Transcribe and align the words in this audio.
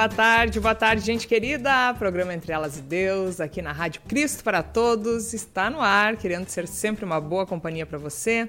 boa 0.00 0.08
tarde, 0.08 0.58
boa 0.58 0.74
tarde, 0.74 1.04
gente 1.04 1.28
querida. 1.28 1.92
Programa 1.98 2.32
Entre 2.32 2.50
Elas 2.50 2.78
e 2.78 2.80
Deus, 2.80 3.38
aqui 3.38 3.60
na 3.60 3.70
Rádio 3.70 4.00
Cristo 4.08 4.42
para 4.42 4.62
Todos, 4.62 5.34
está 5.34 5.68
no 5.68 5.78
ar, 5.78 6.16
querendo 6.16 6.48
ser 6.48 6.66
sempre 6.66 7.04
uma 7.04 7.20
boa 7.20 7.44
companhia 7.44 7.84
para 7.84 7.98
você. 7.98 8.48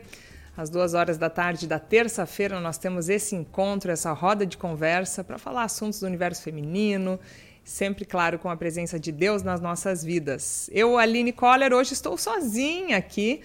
Às 0.55 0.69
duas 0.69 0.93
horas 0.93 1.17
da 1.17 1.29
tarde 1.29 1.67
da 1.67 1.77
terça-feira, 1.77 2.61
nós 2.61 2.77
temos 2.77 3.09
esse 3.09 3.35
encontro, 3.35 3.91
essa 3.91 4.13
roda 4.13 4.45
de 4.45 4.55
conversa 4.55 5.25
para 5.25 5.37
falar 5.37 5.65
assuntos 5.65 5.99
do 5.99 6.05
universo 6.05 6.41
feminino, 6.41 7.19
sempre, 7.65 8.05
claro, 8.05 8.39
com 8.39 8.49
a 8.49 8.55
presença 8.55 8.97
de 8.97 9.11
Deus 9.11 9.43
nas 9.43 9.59
nossas 9.59 10.05
vidas. 10.05 10.69
Eu, 10.71 10.97
Aline 10.97 11.33
Coller, 11.33 11.73
hoje 11.73 11.91
estou 11.91 12.17
sozinha 12.17 12.95
aqui 12.95 13.41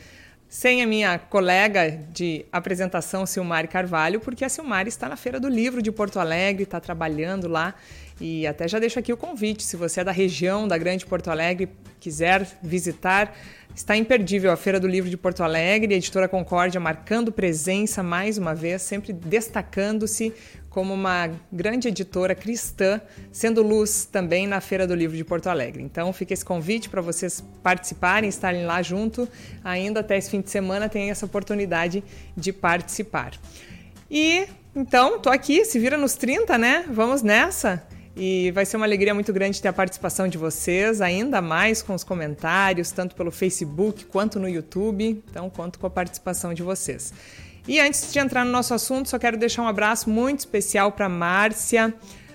sem 0.56 0.82
a 0.82 0.86
minha 0.86 1.18
colega 1.18 1.90
de 2.14 2.46
apresentação, 2.50 3.26
Silmari 3.26 3.68
Carvalho, 3.68 4.20
porque 4.20 4.42
a 4.42 4.48
Silmari 4.48 4.88
está 4.88 5.06
na 5.06 5.14
Feira 5.14 5.38
do 5.38 5.50
Livro 5.50 5.82
de 5.82 5.92
Porto 5.92 6.18
Alegre, 6.18 6.62
está 6.62 6.80
trabalhando 6.80 7.46
lá. 7.46 7.74
E 8.18 8.46
até 8.46 8.66
já 8.66 8.78
deixo 8.78 8.98
aqui 8.98 9.12
o 9.12 9.18
convite, 9.18 9.62
se 9.62 9.76
você 9.76 10.00
é 10.00 10.04
da 10.04 10.12
região 10.12 10.66
da 10.66 10.78
Grande 10.78 11.04
Porto 11.04 11.28
Alegre, 11.28 11.68
quiser 12.00 12.48
visitar, 12.62 13.36
está 13.74 13.98
imperdível 13.98 14.50
a 14.50 14.56
Feira 14.56 14.80
do 14.80 14.88
Livro 14.88 15.10
de 15.10 15.16
Porto 15.18 15.42
Alegre, 15.42 15.92
a 15.92 15.96
Editora 15.98 16.26
Concórdia 16.26 16.80
marcando 16.80 17.30
presença 17.30 18.02
mais 18.02 18.38
uma 18.38 18.54
vez, 18.54 18.80
sempre 18.80 19.12
destacando-se 19.12 20.32
como 20.76 20.92
uma 20.92 21.30
grande 21.50 21.88
editora 21.88 22.34
cristã, 22.34 23.00
sendo 23.32 23.62
luz 23.62 24.04
também 24.04 24.46
na 24.46 24.60
Feira 24.60 24.86
do 24.86 24.94
Livro 24.94 25.16
de 25.16 25.24
Porto 25.24 25.46
Alegre. 25.46 25.82
Então 25.82 26.12
fica 26.12 26.34
esse 26.34 26.44
convite 26.44 26.90
para 26.90 27.00
vocês 27.00 27.42
participarem, 27.62 28.28
estarem 28.28 28.66
lá 28.66 28.82
junto. 28.82 29.26
Ainda 29.64 30.00
até 30.00 30.18
esse 30.18 30.28
fim 30.28 30.42
de 30.42 30.50
semana 30.50 30.86
tem 30.86 31.10
essa 31.10 31.24
oportunidade 31.24 32.04
de 32.36 32.52
participar. 32.52 33.32
E 34.10 34.46
então, 34.76 35.18
tô 35.18 35.30
aqui, 35.30 35.64
se 35.64 35.78
vira 35.78 35.96
nos 35.96 36.14
30, 36.14 36.58
né? 36.58 36.84
Vamos 36.90 37.22
nessa. 37.22 37.82
E 38.14 38.50
vai 38.50 38.66
ser 38.66 38.76
uma 38.76 38.84
alegria 38.84 39.14
muito 39.14 39.32
grande 39.32 39.62
ter 39.62 39.68
a 39.68 39.72
participação 39.72 40.28
de 40.28 40.36
vocês, 40.36 41.00
ainda 41.00 41.40
mais 41.40 41.80
com 41.80 41.94
os 41.94 42.04
comentários, 42.04 42.90
tanto 42.90 43.14
pelo 43.14 43.30
Facebook 43.30 44.04
quanto 44.04 44.38
no 44.38 44.46
YouTube. 44.46 45.24
Então, 45.30 45.48
conto 45.48 45.78
com 45.78 45.86
a 45.86 45.90
participação 45.90 46.52
de 46.52 46.62
vocês. 46.62 47.14
E 47.68 47.80
antes 47.80 48.12
de 48.12 48.18
entrar 48.20 48.44
no 48.44 48.52
nosso 48.52 48.72
assunto, 48.74 49.08
só 49.08 49.18
quero 49.18 49.36
deixar 49.36 49.62
um 49.62 49.66
abraço 49.66 50.08
muito 50.08 50.40
especial 50.40 50.92
para 50.92 51.08
Márcia 51.08 51.92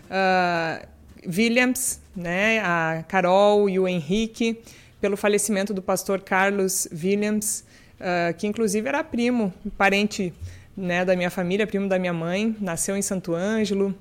uh, 0.09 0.87
Williams, 1.25 2.01
né, 2.13 2.59
a 2.59 3.03
Carol 3.07 3.69
e 3.69 3.79
o 3.79 3.87
Henrique, 3.87 4.61
pelo 4.99 5.15
falecimento 5.15 5.73
do 5.73 5.81
pastor 5.81 6.19
Carlos 6.19 6.85
Williams, 6.91 7.63
uh, 7.99 8.33
que 8.37 8.45
inclusive 8.45 8.87
era 8.87 9.02
primo, 9.05 9.53
parente 9.77 10.33
né, 10.75 11.05
da 11.05 11.15
minha 11.15 11.29
família, 11.29 11.65
primo 11.65 11.87
da 11.87 11.97
minha 11.97 12.13
mãe, 12.13 12.53
nasceu 12.59 12.97
em 12.97 13.02
Santo 13.02 13.33
Ângelo 13.33 13.95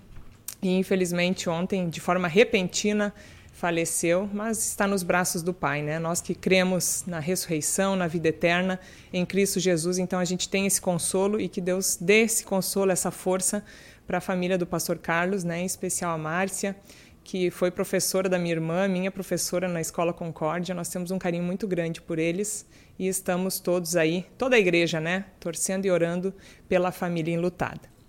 e 0.61 0.77
infelizmente 0.77 1.49
ontem, 1.49 1.89
de 1.89 2.01
forma 2.01 2.27
repentina, 2.27 3.15
faleceu, 3.61 4.27
mas 4.33 4.67
está 4.67 4.87
nos 4.87 5.03
braços 5.03 5.43
do 5.43 5.53
Pai, 5.53 5.83
né? 5.83 5.99
Nós 5.99 6.23
que 6.23 6.35
cremos 6.35 7.05
na 7.07 7.21
ressurreição, 7.21 7.95
na 7.95 8.07
vida 8.07 8.29
eterna 8.29 8.81
em 9.13 9.27
Cristo 9.27 9.61
Jesus, 9.61 9.99
então 9.99 10.19
a 10.19 10.25
gente 10.25 10.49
tem 10.49 10.67
esse 10.67 10.81
consolo 10.81 11.39
e 11.39 11.47
que 11.47 11.61
Deus 11.61 11.99
dê 12.01 12.23
esse 12.23 12.43
consolo, 12.43 12.91
essa 12.91 13.11
força 13.11 13.63
para 14.07 14.17
a 14.17 14.21
família 14.21 14.57
do 14.57 14.67
pastor 14.67 14.97
Carlos, 14.97 15.45
né? 15.45 15.61
Em 15.61 15.67
especial 15.67 16.11
a 16.11 16.17
Márcia, 16.17 16.75
que 17.23 17.51
foi 17.51 17.71
professora 17.71 18.31
da 18.31 18.39
minha 18.39 18.55
irmã, 18.55 18.89
minha 18.89 19.11
professora 19.11 19.69
na 19.69 19.83
Escola 19.83 20.15
Concórdia. 20.15 20.75
Nós 20.75 20.89
temos 20.89 21.11
um 21.11 21.19
carinho 21.19 21.45
muito 21.45 21.69
grande 21.69 22.01
por 22.01 22.19
eles 22.19 22.67
e 22.99 23.09
estamos 23.09 23.61
todos 23.61 23.95
aí, 23.95 24.25
toda 24.39 24.57
a 24.57 24.59
igreja, 24.59 25.01
né? 25.01 25.27
Torcendo 25.39 25.85
e 25.85 25.91
orando 25.91 26.33
pela 26.67 26.91
família 26.91 27.35
enlutada. 27.35 28.00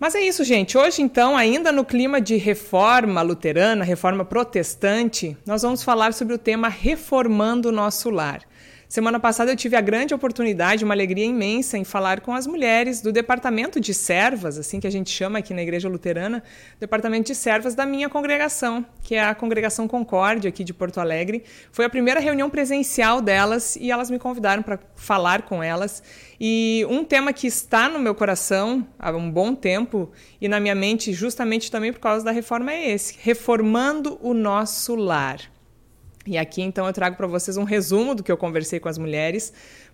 Mas 0.00 0.14
é 0.14 0.20
isso, 0.20 0.44
gente. 0.44 0.78
Hoje, 0.78 1.02
então, 1.02 1.36
ainda 1.36 1.72
no 1.72 1.84
clima 1.84 2.20
de 2.20 2.36
reforma 2.36 3.20
luterana, 3.20 3.84
reforma 3.84 4.24
protestante, 4.24 5.36
nós 5.44 5.62
vamos 5.62 5.82
falar 5.82 6.14
sobre 6.14 6.34
o 6.34 6.38
tema 6.38 6.68
Reformando 6.68 7.70
o 7.70 7.72
Nosso 7.72 8.08
Lar. 8.08 8.42
Semana 8.88 9.20
passada 9.20 9.52
eu 9.52 9.56
tive 9.56 9.76
a 9.76 9.82
grande 9.82 10.14
oportunidade, 10.14 10.82
uma 10.82 10.94
alegria 10.94 11.26
imensa 11.26 11.76
em 11.76 11.84
falar 11.84 12.22
com 12.22 12.32
as 12.32 12.46
mulheres 12.46 13.02
do 13.02 13.12
departamento 13.12 13.78
de 13.78 13.92
servas, 13.92 14.56
assim 14.56 14.80
que 14.80 14.86
a 14.86 14.90
gente 14.90 15.10
chama 15.10 15.40
aqui 15.40 15.52
na 15.52 15.62
Igreja 15.62 15.90
Luterana, 15.90 16.42
departamento 16.80 17.26
de 17.26 17.34
servas 17.34 17.74
da 17.74 17.84
minha 17.84 18.08
congregação, 18.08 18.86
que 19.02 19.14
é 19.14 19.22
a 19.22 19.34
Congregação 19.34 19.86
Concórdia 19.86 20.48
aqui 20.48 20.64
de 20.64 20.72
Porto 20.72 21.00
Alegre. 21.00 21.44
Foi 21.70 21.84
a 21.84 21.90
primeira 21.90 22.18
reunião 22.18 22.48
presencial 22.48 23.20
delas 23.20 23.76
e 23.76 23.90
elas 23.90 24.10
me 24.10 24.18
convidaram 24.18 24.62
para 24.62 24.78
falar 24.96 25.42
com 25.42 25.62
elas. 25.62 26.02
E 26.40 26.86
um 26.88 27.04
tema 27.04 27.30
que 27.34 27.46
está 27.46 27.90
no 27.90 27.98
meu 27.98 28.14
coração 28.14 28.86
há 28.98 29.10
um 29.10 29.30
bom 29.30 29.54
tempo 29.54 30.10
e 30.40 30.48
na 30.48 30.58
minha 30.58 30.74
mente 30.74 31.12
justamente 31.12 31.70
também 31.70 31.92
por 31.92 32.00
causa 32.00 32.24
da 32.24 32.30
reforma 32.30 32.72
é 32.72 32.92
esse, 32.92 33.18
reformando 33.20 34.18
o 34.22 34.32
nosso 34.32 34.94
lar. 34.94 35.57
E 36.28 36.36
aqui 36.36 36.60
então 36.60 36.86
eu 36.86 36.92
trago 36.92 37.16
para 37.16 37.26
vocês 37.26 37.56
um 37.56 37.64
resumo 37.64 38.14
do 38.14 38.22
que 38.22 38.30
eu 38.30 38.36
conversei 38.36 38.78
com 38.78 38.86
as 38.86 38.98
mulheres, 38.98 39.50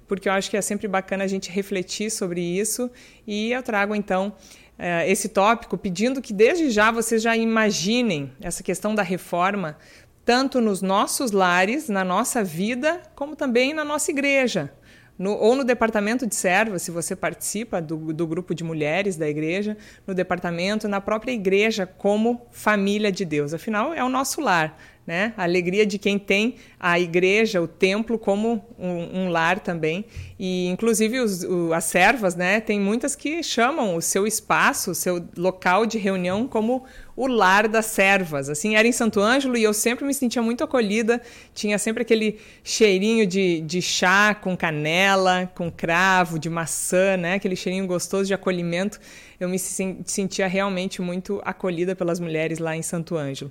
porque 0.09 0.29
eu 0.29 0.33
acho 0.33 0.51
que 0.51 0.57
é 0.57 0.61
sempre 0.61 0.89
bacana 0.89 1.23
a 1.23 1.29
gente 1.29 1.49
refletir 1.49 2.11
sobre 2.11 2.41
isso. 2.41 2.91
E 3.25 3.53
eu 3.53 3.63
trago 3.63 3.95
então 3.95 4.33
eh, 4.77 5.09
esse 5.09 5.29
tópico 5.29 5.79
pedindo 5.79 6.21
que 6.21 6.33
desde 6.33 6.71
já 6.71 6.91
vocês 6.91 7.23
já 7.23 7.37
imaginem 7.37 8.33
essa 8.41 8.65
questão 8.65 8.97
da 8.97 9.03
reforma, 9.03 9.79
tanto 10.25 10.61
nos 10.61 10.83
nossos 10.83 11.31
lares, 11.31 11.89
na 11.89 12.03
nossa 12.03 12.43
vida, 12.43 13.01
como 13.15 13.37
também 13.37 13.73
na 13.73 13.85
nossa 13.85 14.11
igreja. 14.11 14.73
No, 15.19 15.33
ou 15.33 15.55
no 15.55 15.65
departamento 15.65 16.27
de 16.27 16.35
servas, 16.35 16.83
se 16.83 16.91
você 16.91 17.15
participa 17.15 17.81
do, 17.81 18.13
do 18.13 18.27
grupo 18.27 18.55
de 18.55 18.65
mulheres 18.65 19.17
da 19.17 19.29
igreja, 19.29 19.77
no 20.07 20.15
departamento, 20.15 20.89
na 20.89 21.01
própria 21.01 21.33
igreja, 21.33 21.87
como 21.87 22.47
família 22.51 23.13
de 23.13 23.25
Deus. 23.25 23.55
Afinal, 23.55 23.95
é 23.95 24.03
o 24.03 24.09
nosso 24.09 24.41
lar 24.41 24.77
né? 25.07 25.35
A 25.37 25.43
alegria 25.43 25.85
de 25.85 25.99
quem 25.99 26.19
tem 26.19 26.57
a 26.81 26.99
igreja, 26.99 27.61
o 27.61 27.69
templo 27.69 28.19
como 28.19 28.65
um, 28.79 29.25
um 29.25 29.29
lar 29.29 29.61
também. 29.61 30.05
E 30.39 30.67
inclusive 30.69 31.21
os, 31.21 31.43
o, 31.43 31.73
as 31.75 31.85
servas, 31.85 32.35
né? 32.35 32.61
Tem 32.61 32.81
muitas 32.81 33.15
que 33.15 33.43
chamam 33.43 33.97
o 33.97 34.01
seu 34.01 34.27
espaço, 34.27 34.93
o 34.93 34.95
seu 34.95 35.23
local 35.37 35.85
de 35.85 35.99
reunião 35.99 36.49
como 36.49 36.85
o 37.17 37.27
lar 37.27 37.69
das 37.69 37.87
servas. 37.87 38.49
Assim, 38.49 38.77
era 38.77 38.87
em 38.87 38.93
Santo 38.93 39.21
Ângelo 39.21 39.57
e 39.57 39.63
eu 39.63 39.73
sempre 39.73 40.05
me 40.05 40.13
sentia 40.15 40.43
muito 40.43 40.65
acolhida. 40.65 41.21
Tinha 41.55 41.79
sempre 41.79 42.03
aquele 42.03 42.39
cheirinho 42.63 43.27
de, 43.27 43.61
de 43.61 43.81
chá 43.81 44.35
com 44.35 44.57
canela, 44.57 45.51
com 45.55 45.71
cravo, 45.71 46.39
de 46.39 46.51
maçã, 46.51 47.17
né? 47.17 47.35
Aquele 47.35 47.57
cheirinho 47.57 47.87
gostoso 47.87 48.27
de 48.27 48.35
acolhimento. 48.35 48.99
Eu 49.39 49.49
me 49.49 49.59
sentia 49.59 50.47
realmente 50.47 51.01
muito 51.01 51.41
acolhida 51.45 51.95
pelas 51.95 52.19
mulheres 52.19 52.59
lá 52.59 52.77
em 52.77 52.83
Santo 52.83 53.17
Ângelo. 53.17 53.51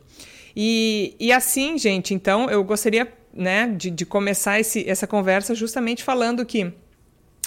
E, 0.56 1.16
e 1.20 1.32
assim, 1.32 1.78
gente, 1.78 2.14
então 2.14 2.50
eu 2.50 2.64
gostaria 2.64 3.12
né, 3.34 3.68
de, 3.76 3.90
de 3.90 4.06
começar 4.06 4.60
esse, 4.60 4.88
essa 4.88 5.08
conversa 5.08 5.56
justamente 5.56 6.04
falando 6.04 6.46
que 6.46 6.72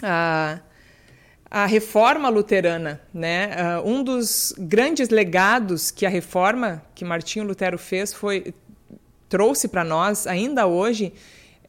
a, 0.02 0.60
a 1.50 1.66
reforma 1.66 2.28
luterana, 2.28 3.00
né, 3.14 3.50
uh, 3.78 3.88
um 3.88 4.02
dos 4.02 4.54
grandes 4.58 5.08
legados 5.08 5.90
que 5.90 6.04
a 6.04 6.08
reforma 6.08 6.82
que 6.94 7.04
Martinho 7.04 7.44
Lutero 7.44 7.78
fez 7.78 8.12
foi 8.12 8.54
trouxe 9.28 9.68
para 9.68 9.84
nós 9.84 10.26
ainda 10.26 10.66
hoje 10.66 11.12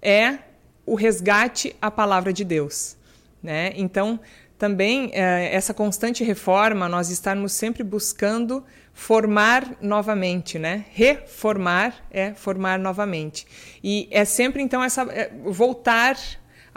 é 0.02 0.40
o 0.86 0.96
resgate 0.96 1.76
à 1.82 1.92
palavra 1.92 2.32
de 2.32 2.44
Deus, 2.44 2.96
né? 3.44 3.74
Então 3.76 4.20
também 4.58 5.12
eh, 5.14 5.50
essa 5.54 5.74
constante 5.74 6.24
reforma, 6.24 6.90
nós 6.90 7.10
estarmos 7.10 7.52
sempre 7.52 7.84
buscando 7.84 8.64
formar 8.94 9.78
novamente, 9.80 10.58
né? 10.58 10.86
Reformar 10.92 11.94
é 12.10 12.34
formar 12.34 12.80
novamente. 12.80 13.46
E 13.84 14.08
é 14.10 14.26
sempre 14.26 14.64
então 14.64 14.84
essa 14.84 15.04
é, 15.12 15.32
voltar 15.46 16.18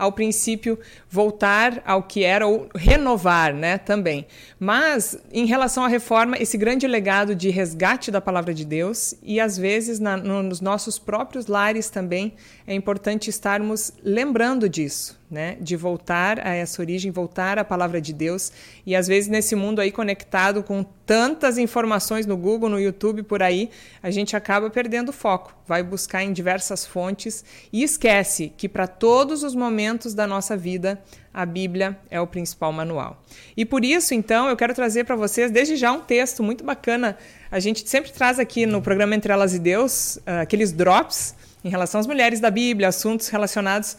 ao 0.00 0.10
princípio, 0.10 0.78
voltar 1.10 1.82
ao 1.84 2.02
que 2.02 2.24
era 2.24 2.46
ou 2.46 2.68
renovar, 2.74 3.52
né, 3.52 3.76
também. 3.76 4.26
Mas 4.58 5.18
em 5.30 5.44
relação 5.44 5.84
à 5.84 5.88
reforma, 5.88 6.38
esse 6.38 6.56
grande 6.56 6.86
legado 6.86 7.34
de 7.34 7.50
resgate 7.50 8.10
da 8.10 8.20
palavra 8.20 8.54
de 8.54 8.64
Deus 8.64 9.14
e 9.22 9.38
às 9.38 9.58
vezes 9.58 10.00
na, 10.00 10.16
no, 10.16 10.42
nos 10.42 10.62
nossos 10.62 10.98
próprios 10.98 11.46
lares 11.46 11.90
também 11.90 12.32
é 12.66 12.74
importante 12.74 13.28
estarmos 13.28 13.92
lembrando 14.02 14.70
disso, 14.70 15.19
né? 15.30 15.56
De 15.60 15.76
voltar 15.76 16.44
a 16.44 16.52
essa 16.52 16.82
origem, 16.82 17.12
voltar 17.12 17.58
à 17.58 17.64
palavra 17.64 18.00
de 18.00 18.12
Deus. 18.12 18.50
E 18.84 18.96
às 18.96 19.06
vezes 19.06 19.28
nesse 19.28 19.54
mundo 19.54 19.80
aí 19.80 19.92
conectado 19.92 20.62
com 20.62 20.82
tantas 20.82 21.56
informações 21.56 22.26
no 22.26 22.36
Google, 22.36 22.68
no 22.68 22.80
YouTube, 22.80 23.22
por 23.22 23.42
aí, 23.42 23.70
a 24.02 24.10
gente 24.10 24.34
acaba 24.36 24.68
perdendo 24.68 25.10
o 25.10 25.12
foco. 25.12 25.54
Vai 25.66 25.82
buscar 25.82 26.24
em 26.24 26.32
diversas 26.32 26.84
fontes 26.84 27.44
e 27.72 27.82
esquece 27.82 28.52
que 28.56 28.68
para 28.68 28.86
todos 28.86 29.44
os 29.44 29.54
momentos 29.54 30.14
da 30.14 30.26
nossa 30.26 30.56
vida, 30.56 31.00
a 31.32 31.46
Bíblia 31.46 31.96
é 32.10 32.20
o 32.20 32.26
principal 32.26 32.72
manual. 32.72 33.22
E 33.56 33.64
por 33.64 33.84
isso, 33.84 34.14
então, 34.14 34.48
eu 34.48 34.56
quero 34.56 34.74
trazer 34.74 35.04
para 35.04 35.14
vocês 35.14 35.50
desde 35.50 35.76
já 35.76 35.92
um 35.92 36.00
texto 36.00 36.42
muito 36.42 36.64
bacana. 36.64 37.16
A 37.50 37.60
gente 37.60 37.88
sempre 37.88 38.12
traz 38.12 38.40
aqui 38.40 38.66
no 38.66 38.82
programa 38.82 39.14
Entre 39.14 39.32
Elas 39.32 39.54
e 39.54 39.58
Deus 39.60 40.16
uh, 40.16 40.42
aqueles 40.42 40.72
drops 40.72 41.34
em 41.62 41.68
relação 41.68 42.00
às 42.00 42.06
mulheres 42.06 42.40
da 42.40 42.50
Bíblia, 42.50 42.88
assuntos 42.88 43.28
relacionados 43.28 43.96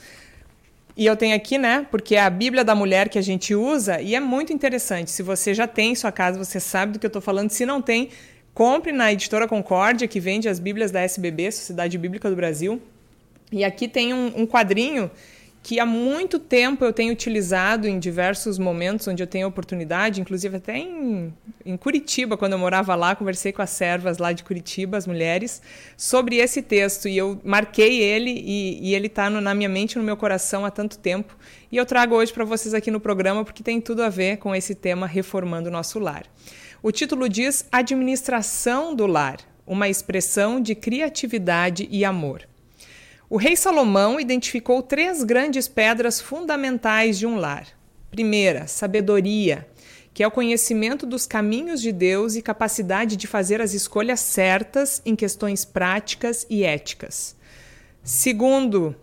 e 0.95 1.05
eu 1.05 1.15
tenho 1.15 1.35
aqui, 1.35 1.57
né, 1.57 1.85
porque 1.89 2.15
é 2.15 2.21
a 2.21 2.29
Bíblia 2.29 2.63
da 2.63 2.75
mulher 2.75 3.09
que 3.09 3.17
a 3.17 3.21
gente 3.21 3.55
usa 3.55 4.01
e 4.01 4.15
é 4.15 4.19
muito 4.19 4.51
interessante. 4.51 5.09
Se 5.11 5.23
você 5.23 5.53
já 5.53 5.67
tem 5.67 5.91
em 5.91 5.95
sua 5.95 6.11
casa, 6.11 6.38
você 6.38 6.59
sabe 6.59 6.93
do 6.93 6.99
que 6.99 7.05
eu 7.05 7.09
estou 7.09 7.21
falando. 7.21 7.49
Se 7.49 7.65
não 7.65 7.81
tem, 7.81 8.09
compre 8.53 8.91
na 8.91 9.11
editora 9.11 9.47
Concórdia, 9.47 10.07
que 10.07 10.19
vende 10.19 10.49
as 10.49 10.59
Bíblias 10.59 10.91
da 10.91 11.01
SBB, 11.01 11.51
Sociedade 11.51 11.97
Bíblica 11.97 12.29
do 12.29 12.35
Brasil. 12.35 12.81
E 13.51 13.63
aqui 13.63 13.88
tem 13.88 14.13
um, 14.13 14.41
um 14.41 14.47
quadrinho 14.47 15.09
que 15.63 15.80
há 15.80 15.86
muito 15.86 16.40
tempo 16.40 16.84
eu 16.84 16.92
tenho 16.92 17.13
utilizado 17.13 17.88
em 17.88 18.00
diversos 18.00 18.58
momentos 18.58 19.08
onde 19.08 19.22
eu 19.22 19.28
tenho 19.28 19.48
oportunidade, 19.48 20.19
inclusive 20.19 20.58
até 20.58 20.78
em, 20.78 21.31
em, 21.63 21.78
Curitiba, 21.78 22.36
quando 22.36 22.54
eu 22.54 22.60
morava 22.60 22.96
lá, 22.96 23.16
conversei 23.16 23.52
com 23.52 23.62
as 23.62 23.69
servas 23.69 24.18
lá 24.18 24.31
de 24.31 24.44
Curitiba, 24.44 24.98
as 24.98 25.06
mulheres, 25.06 25.62
sobre 25.96 26.38
esse 26.38 26.63
texto 26.63 27.08
e 27.08 27.16
eu 27.16 27.40
marquei 27.44 28.02
ele 28.02 28.31
e, 28.31 28.90
e 28.90 28.96
ele 28.96 29.06
está 29.06 29.30
na 29.30 29.54
minha 29.54 29.69
mente, 29.69 29.98
no 29.98 30.04
meu 30.04 30.18
coração 30.18 30.66
há 30.66 30.72
tanto 30.72 30.98
tempo 30.98 31.38
e 31.72 31.78
eu 31.78 31.86
trago 31.86 32.16
hoje 32.16 32.34
para 32.34 32.44
vocês 32.44 32.74
aqui 32.74 32.90
no 32.90 33.00
programa 33.00 33.46
porque 33.46 33.62
tem 33.62 33.80
tudo 33.80 34.02
a 34.02 34.10
ver 34.10 34.38
com 34.38 34.56
esse 34.56 34.74
tema 34.74 35.06
reformando 35.06 35.69
o 35.69 35.72
nosso 35.72 36.00
lar. 36.00 36.24
O 36.81 36.92
título 36.92 37.30
diz 37.30 37.68
Administração 37.72 38.96
do 38.96 39.06
Lar, 39.06 39.38
uma 39.68 39.88
expressão 39.88 40.60
de 40.60 40.74
criatividade 40.74 41.88
e 41.92 42.04
amor. 42.04 42.50
O 43.31 43.38
rei 43.38 43.56
Salomão 43.56 44.19
identificou 44.19 44.83
três 44.83 45.24
grandes 45.24 45.66
pedras 45.66 46.19
fundamentais 46.19 47.18
de 47.18 47.25
um 47.25 47.38
lar. 47.38 47.66
Primeira, 48.10 48.68
sabedoria, 48.68 49.66
que 50.13 50.22
é 50.22 50.28
o 50.28 50.31
conhecimento 50.31 51.06
dos 51.06 51.25
caminhos 51.25 51.81
de 51.81 51.94
Deus 51.94 52.36
e 52.36 52.42
capacidade 52.42 53.16
de 53.16 53.28
fazer 53.28 53.62
as 53.62 53.74
escolhas 53.74 54.19
certas 54.19 55.01
em 55.06 55.16
questões 55.16 55.63
práticas 55.63 56.45
e 56.50 56.66
éticas. 56.66 57.33
Segundo, 58.04 58.94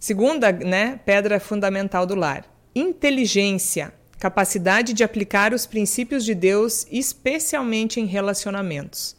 segunda, 0.00 0.50
né, 0.50 0.98
pedra 1.06 1.38
fundamental 1.38 2.04
do 2.04 2.16
lar, 2.16 2.44
inteligência, 2.74 3.94
capacidade 4.18 4.92
de 4.92 5.04
aplicar 5.04 5.54
os 5.54 5.64
princípios 5.64 6.24
de 6.24 6.34
Deus, 6.34 6.88
especialmente 6.90 8.00
em 8.00 8.06
relacionamentos. 8.06 9.14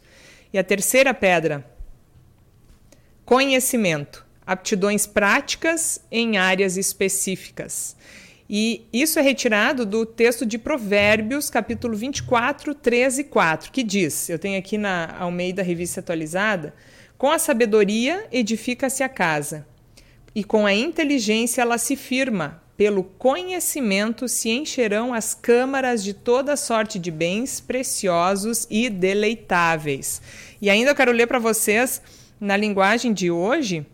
E 0.52 0.58
a 0.58 0.62
terceira 0.62 1.14
pedra, 1.14 1.66
conhecimento, 3.24 4.30
aptidões 4.46 5.06
práticas 5.06 6.00
em 6.10 6.36
áreas 6.36 6.76
específicas. 6.76 7.96
E 8.54 8.86
isso 8.92 9.18
é 9.18 9.22
retirado 9.22 9.86
do 9.86 10.04
texto 10.04 10.44
de 10.44 10.58
Provérbios, 10.58 11.48
capítulo 11.48 11.96
24, 11.96 12.74
13 12.74 13.22
e 13.22 13.24
4, 13.24 13.72
que 13.72 13.82
diz: 13.82 14.28
eu 14.28 14.38
tenho 14.38 14.58
aqui 14.58 14.76
na 14.76 15.16
Almeida 15.18 15.62
Revista 15.62 16.00
Atualizada, 16.00 16.74
com 17.16 17.30
a 17.30 17.38
sabedoria 17.38 18.26
edifica-se 18.30 19.02
a 19.02 19.08
casa, 19.08 19.66
e 20.34 20.44
com 20.44 20.66
a 20.66 20.74
inteligência 20.74 21.62
ela 21.62 21.78
se 21.78 21.96
firma. 21.96 22.60
Pelo 22.76 23.04
conhecimento 23.04 24.26
se 24.26 24.50
encherão 24.50 25.14
as 25.14 25.34
câmaras 25.34 26.02
de 26.02 26.12
toda 26.12 26.56
sorte 26.56 26.98
de 26.98 27.10
bens 27.10 27.60
preciosos 27.60 28.66
e 28.68 28.90
deleitáveis. 28.90 30.20
E 30.60 30.68
ainda 30.68 30.90
eu 30.90 30.94
quero 30.94 31.12
ler 31.12 31.26
para 31.26 31.38
vocês, 31.38 32.02
na 32.40 32.56
linguagem 32.56 33.12
de 33.12 33.30
hoje, 33.30 33.86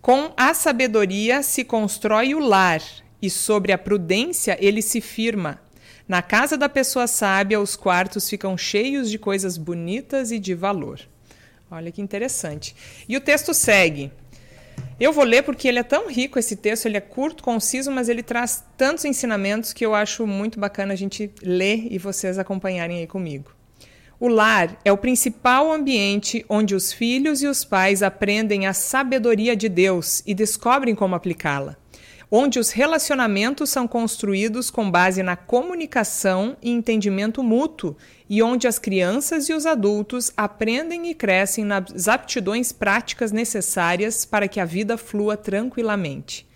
com 0.00 0.32
a 0.36 0.54
sabedoria 0.54 1.42
se 1.42 1.62
constrói 1.62 2.34
o 2.34 2.38
lar, 2.38 2.82
e 3.20 3.28
sobre 3.28 3.70
a 3.70 3.78
prudência 3.78 4.56
ele 4.60 4.80
se 4.80 5.00
firma. 5.00 5.60
Na 6.08 6.22
casa 6.22 6.56
da 6.56 6.68
pessoa 6.68 7.06
sábia, 7.06 7.60
os 7.60 7.76
quartos 7.76 8.28
ficam 8.28 8.56
cheios 8.56 9.10
de 9.10 9.18
coisas 9.18 9.58
bonitas 9.58 10.32
e 10.32 10.38
de 10.38 10.54
valor. 10.54 11.00
Olha 11.70 11.92
que 11.92 12.00
interessante. 12.00 12.74
E 13.08 13.16
o 13.16 13.20
texto 13.20 13.54
segue. 13.54 14.10
Eu 14.98 15.12
vou 15.12 15.24
ler 15.24 15.42
porque 15.42 15.68
ele 15.68 15.78
é 15.78 15.82
tão 15.82 16.08
rico 16.08 16.38
esse 16.38 16.56
texto, 16.56 16.86
ele 16.86 16.96
é 16.96 17.00
curto, 17.00 17.42
conciso, 17.42 17.90
mas 17.90 18.08
ele 18.08 18.22
traz 18.22 18.64
tantos 18.76 19.04
ensinamentos 19.04 19.72
que 19.72 19.84
eu 19.84 19.94
acho 19.94 20.26
muito 20.26 20.58
bacana 20.58 20.94
a 20.94 20.96
gente 20.96 21.30
ler 21.42 21.86
e 21.90 21.98
vocês 21.98 22.38
acompanharem 22.38 22.98
aí 22.98 23.06
comigo. 23.06 23.59
O 24.20 24.28
lar 24.28 24.78
é 24.84 24.92
o 24.92 24.98
principal 24.98 25.72
ambiente 25.72 26.44
onde 26.46 26.74
os 26.74 26.92
filhos 26.92 27.40
e 27.40 27.46
os 27.46 27.64
pais 27.64 28.02
aprendem 28.02 28.66
a 28.66 28.74
sabedoria 28.74 29.56
de 29.56 29.66
Deus 29.66 30.22
e 30.26 30.34
descobrem 30.34 30.94
como 30.94 31.14
aplicá-la. 31.14 31.74
Onde 32.30 32.58
os 32.58 32.70
relacionamentos 32.70 33.70
são 33.70 33.88
construídos 33.88 34.70
com 34.70 34.90
base 34.90 35.22
na 35.22 35.36
comunicação 35.36 36.54
e 36.60 36.70
entendimento 36.70 37.42
mútuo, 37.42 37.96
e 38.28 38.42
onde 38.42 38.68
as 38.68 38.78
crianças 38.78 39.48
e 39.48 39.54
os 39.54 39.64
adultos 39.64 40.30
aprendem 40.36 41.10
e 41.10 41.14
crescem 41.14 41.64
nas 41.64 42.06
aptidões 42.06 42.72
práticas 42.72 43.32
necessárias 43.32 44.26
para 44.26 44.46
que 44.46 44.60
a 44.60 44.66
vida 44.66 44.98
flua 44.98 45.34
tranquilamente. 45.34 46.46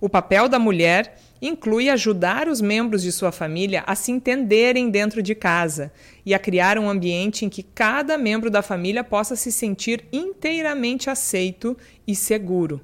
O 0.00 0.08
papel 0.08 0.48
da 0.48 0.60
mulher 0.60 1.18
inclui 1.40 1.88
ajudar 1.88 2.48
os 2.48 2.60
membros 2.60 3.02
de 3.02 3.12
sua 3.12 3.32
família 3.32 3.84
a 3.86 3.94
se 3.94 4.10
entenderem 4.10 4.90
dentro 4.90 5.22
de 5.22 5.34
casa 5.34 5.92
e 6.24 6.34
a 6.34 6.38
criar 6.38 6.78
um 6.78 6.88
ambiente 6.88 7.44
em 7.44 7.48
que 7.48 7.62
cada 7.62 8.18
membro 8.18 8.50
da 8.50 8.62
família 8.62 9.04
possa 9.04 9.36
se 9.36 9.52
sentir 9.52 10.04
inteiramente 10.12 11.08
aceito 11.08 11.76
e 12.06 12.14
seguro. 12.14 12.80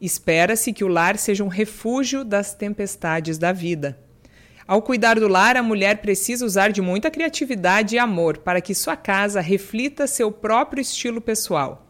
Espera-se 0.00 0.72
que 0.72 0.84
o 0.84 0.88
lar 0.88 1.16
seja 1.16 1.42
um 1.42 1.48
refúgio 1.48 2.24
das 2.24 2.54
tempestades 2.54 3.38
da 3.38 3.52
vida. 3.52 3.98
Ao 4.66 4.82
cuidar 4.82 5.18
do 5.18 5.28
lar, 5.28 5.56
a 5.56 5.62
mulher 5.62 5.98
precisa 5.98 6.44
usar 6.44 6.72
de 6.72 6.82
muita 6.82 7.10
criatividade 7.10 7.94
e 7.94 7.98
amor 7.98 8.38
para 8.38 8.60
que 8.60 8.74
sua 8.74 8.96
casa 8.96 9.40
reflita 9.40 10.08
seu 10.08 10.30
próprio 10.32 10.80
estilo 10.80 11.20
pessoal. 11.20 11.85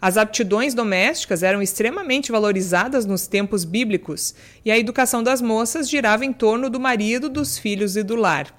As 0.00 0.16
aptidões 0.16 0.74
domésticas 0.74 1.42
eram 1.42 1.62
extremamente 1.62 2.30
valorizadas 2.30 3.06
nos 3.06 3.26
tempos 3.26 3.64
bíblicos 3.64 4.34
e 4.64 4.70
a 4.70 4.78
educação 4.78 5.22
das 5.22 5.40
moças 5.40 5.88
girava 5.88 6.24
em 6.24 6.32
torno 6.32 6.68
do 6.68 6.78
marido, 6.78 7.28
dos 7.28 7.58
filhos 7.58 7.96
e 7.96 8.02
do 8.02 8.14
lar. 8.16 8.54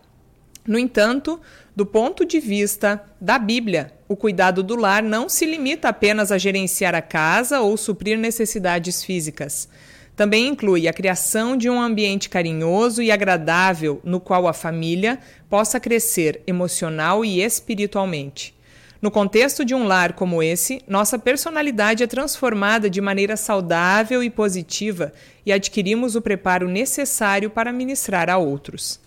No 0.68 0.78
entanto, 0.78 1.40
do 1.76 1.86
ponto 1.86 2.26
de 2.26 2.40
vista 2.40 3.02
da 3.22 3.40
Bíblia, 3.40 3.94
o 4.08 4.16
cuidado 4.16 4.62
do 4.64 4.76
lar 4.76 5.02
não 5.04 5.30
se 5.30 5.46
limita 5.46 5.88
apenas 5.88 6.32
a 6.32 6.38
gerenciar 6.38 6.96
a 6.96 7.02
casa 7.02 7.62
ou 7.62 7.78
suprir 7.78 8.18
necessidades 8.18 9.04
físicas. 9.04 9.70
Também 10.16 10.48
inclui 10.48 10.88
a 10.88 10.94
criação 10.94 11.56
de 11.56 11.70
um 11.70 11.80
ambiente 11.80 12.28
carinhoso 12.28 13.04
e 13.04 13.12
agradável 13.12 14.02
no 14.04 14.20
qual 14.20 14.48
a 14.48 14.54
família 14.54 15.20
possa 15.48 15.80
crescer 15.80 16.42
emocional 16.48 17.24
e 17.24 17.40
espiritualmente. 17.40 18.57
No 19.02 19.12
contexto 19.12 19.64
de 19.64 19.76
um 19.76 19.86
lar 19.86 20.14
como 20.14 20.42
esse, 20.42 20.82
nossa 20.88 21.20
personalidade 21.20 22.04
é 22.04 22.08
transformada 22.08 22.90
de 22.90 23.00
maneira 23.00 23.38
saudável 23.38 24.24
e 24.24 24.30
positiva 24.30 25.14
e 25.46 25.52
adquirimos 25.52 26.16
o 26.16 26.22
preparo 26.22 26.68
necessário 26.68 27.50
para 27.50 27.72
ministrar 27.72 28.30
a 28.30 28.38
outros. 28.38 29.00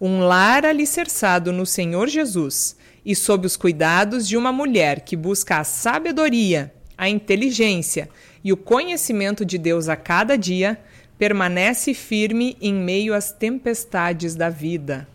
Um 0.00 0.20
lar 0.20 0.66
alicerçado 0.66 1.52
no 1.52 1.64
Senhor 1.64 2.08
Jesus 2.08 2.76
e 3.04 3.14
sob 3.14 3.46
os 3.46 3.56
cuidados 3.56 4.26
de 4.26 4.36
uma 4.36 4.50
mulher 4.50 5.00
que 5.02 5.14
busca 5.14 5.58
a 5.58 5.64
sabedoria, 5.64 6.74
a 6.98 7.08
inteligência 7.08 8.08
e 8.42 8.52
o 8.52 8.56
conhecimento 8.56 9.44
de 9.44 9.58
Deus 9.58 9.88
a 9.88 9.94
cada 9.94 10.36
dia, 10.36 10.78
permanece 11.16 11.94
firme 11.94 12.56
em 12.60 12.74
meio 12.74 13.14
às 13.14 13.30
tempestades 13.30 14.34
da 14.34 14.50
vida. 14.50 15.06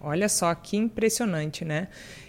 Olha 0.00 0.28
só 0.28 0.54
que 0.54 0.76
impressionante, 0.76 1.64
né? 1.64 1.88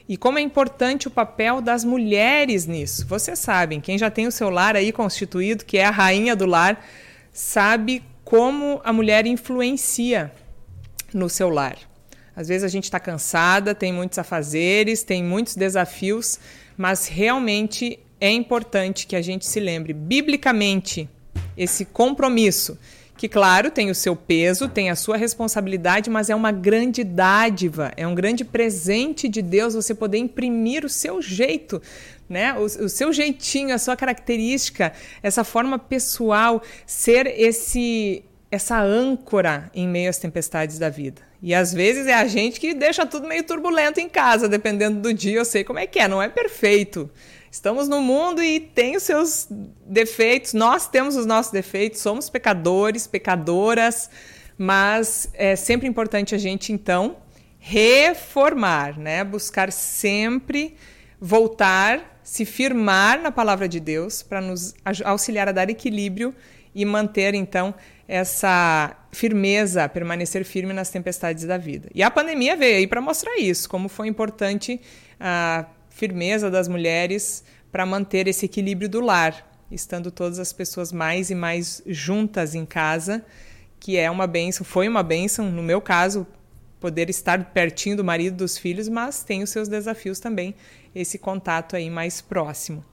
E 0.09 0.15
como 0.15 0.39
é 0.39 0.41
importante 0.41 1.07
o 1.07 1.11
papel 1.11 1.59
das 1.59 1.83
mulheres 1.83 2.65
nisso. 2.65 3.05
Vocês 3.07 3.39
sabem, 3.39 3.81
quem 3.81 3.97
já 3.97 4.09
tem 4.09 4.25
o 4.25 4.31
seu 4.31 4.49
lar 4.49 4.75
aí 4.75 4.91
constituído, 4.91 5.65
que 5.65 5.77
é 5.77 5.85
a 5.85 5.91
rainha 5.91 6.35
do 6.35 6.45
lar, 6.45 6.85
sabe 7.33 8.01
como 8.23 8.79
a 8.83 8.93
mulher 8.93 9.25
influencia 9.25 10.31
no 11.13 11.29
seu 11.29 11.49
lar. 11.49 11.77
Às 12.35 12.47
vezes 12.47 12.63
a 12.63 12.67
gente 12.67 12.85
está 12.85 12.99
cansada, 12.99 13.75
tem 13.75 13.91
muitos 13.91 14.17
afazeres, 14.19 15.03
tem 15.03 15.23
muitos 15.23 15.55
desafios, 15.55 16.39
mas 16.77 17.07
realmente 17.07 17.99
é 18.21 18.31
importante 18.31 19.07
que 19.07 19.15
a 19.15 19.21
gente 19.21 19.45
se 19.45 19.59
lembre, 19.59 19.91
biblicamente, 19.91 21.09
esse 21.57 21.83
compromisso 21.83 22.77
que, 23.17 23.27
claro, 23.27 23.71
tem 23.71 23.89
o 23.89 23.95
seu 23.95 24.15
peso, 24.15 24.69
tem 24.69 24.89
a 24.89 24.95
sua 24.95 25.17
responsabilidade, 25.17 26.09
mas 26.09 26.29
é 26.29 26.35
uma 26.35 26.51
grande 26.51 27.03
dádiva, 27.03 27.91
é 27.97 28.07
um 28.07 28.13
grande 28.13 28.45
presente 28.45 29.27
de 29.27 29.41
Deus 29.41 29.73
você 29.73 29.93
poder 29.93 30.19
imprimir 30.19 30.85
o 30.85 30.89
seu 30.89 31.21
jeito, 31.21 31.81
né? 32.29 32.53
O, 32.53 32.63
o 32.63 32.89
seu 32.89 33.11
jeitinho, 33.11 33.73
a 33.73 33.77
sua 33.77 33.95
característica, 33.95 34.93
essa 35.23 35.43
forma 35.43 35.79
pessoal, 35.79 36.61
ser 36.85 37.27
esse 37.27 38.23
essa 38.49 38.81
âncora 38.81 39.69
em 39.73 39.85
meio 39.87 40.09
às 40.09 40.17
tempestades 40.17 40.79
da 40.79 40.89
vida. 40.89 41.21
E 41.41 41.53
às 41.53 41.73
vezes 41.73 42.07
é 42.07 42.13
a 42.13 42.25
gente 42.25 42.59
que 42.59 42.73
deixa 42.73 43.05
tudo 43.05 43.27
meio 43.27 43.43
turbulento 43.43 43.99
em 43.99 44.07
casa, 44.07 44.47
dependendo 44.47 45.01
do 45.01 45.13
dia, 45.13 45.37
eu 45.37 45.45
sei 45.45 45.63
como 45.63 45.79
é 45.79 45.85
que 45.85 45.99
é, 45.99 46.07
não 46.07 46.21
é 46.21 46.29
perfeito. 46.29 47.09
Estamos 47.57 47.89
no 47.89 48.01
mundo 48.01 48.43
e 48.43 48.59
tem 48.59 48.95
os 48.95 49.01
seus 49.01 49.47
defeitos, 49.83 50.53
nós 50.53 50.87
temos 50.87 51.15
os 51.15 51.25
nossos 51.25 51.51
defeitos, 51.51 51.99
somos 52.01 52.29
pecadores, 52.29 53.07
pecadoras, 53.07 54.11
mas 54.55 55.27
é 55.33 55.55
sempre 55.55 55.87
importante 55.87 56.35
a 56.35 56.37
gente 56.37 56.71
então 56.71 57.17
reformar, 57.57 58.99
né? 58.99 59.23
Buscar 59.23 59.71
sempre 59.71 60.75
voltar, 61.19 62.19
se 62.21 62.45
firmar 62.45 63.19
na 63.19 63.31
palavra 63.31 63.67
de 63.67 63.79
Deus 63.79 64.21
para 64.21 64.39
nos 64.39 64.75
auxiliar 65.03 65.49
a 65.49 65.51
dar 65.51 65.67
equilíbrio 65.67 66.35
e 66.75 66.85
manter 66.85 67.33
então 67.33 67.73
essa 68.07 68.95
firmeza, 69.11 69.89
permanecer 69.89 70.45
firme 70.45 70.73
nas 70.73 70.91
tempestades 70.91 71.43
da 71.45 71.57
vida. 71.57 71.89
E 71.95 72.03
a 72.03 72.11
pandemia 72.11 72.55
veio 72.55 72.77
aí 72.77 72.85
para 72.85 73.01
mostrar 73.01 73.35
isso, 73.39 73.67
como 73.67 73.89
foi 73.89 74.07
importante 74.07 74.79
a 75.19 75.65
firmeza 75.97 76.51
das 76.51 76.67
mulheres 76.67 77.43
para 77.71 77.83
manter 77.83 78.27
esse 78.27 78.45
equilíbrio 78.45 78.87
do 78.87 79.01
lar, 79.01 79.49
estando 79.71 80.11
todas 80.11 80.37
as 80.37 80.53
pessoas 80.53 80.91
mais 80.91 81.31
e 81.31 81.35
mais 81.35 81.81
juntas 81.87 82.53
em 82.53 82.67
casa, 82.67 83.25
que 83.79 83.97
é 83.97 84.09
uma 84.09 84.27
benção, 84.27 84.63
foi 84.63 84.87
uma 84.87 85.01
benção, 85.01 85.49
no 85.51 85.63
meu 85.63 85.81
caso, 85.81 86.27
poder 86.79 87.09
estar 87.09 87.45
pertinho 87.45 87.97
do 87.97 88.03
marido 88.03 88.37
dos 88.37 88.59
filhos, 88.59 88.87
mas 88.87 89.23
tem 89.23 89.41
os 89.41 89.49
seus 89.49 89.67
desafios 89.67 90.19
também, 90.19 90.53
esse 90.93 91.17
contato 91.17 91.75
aí 91.75 91.89
mais 91.89 92.21
próximo. 92.21 92.85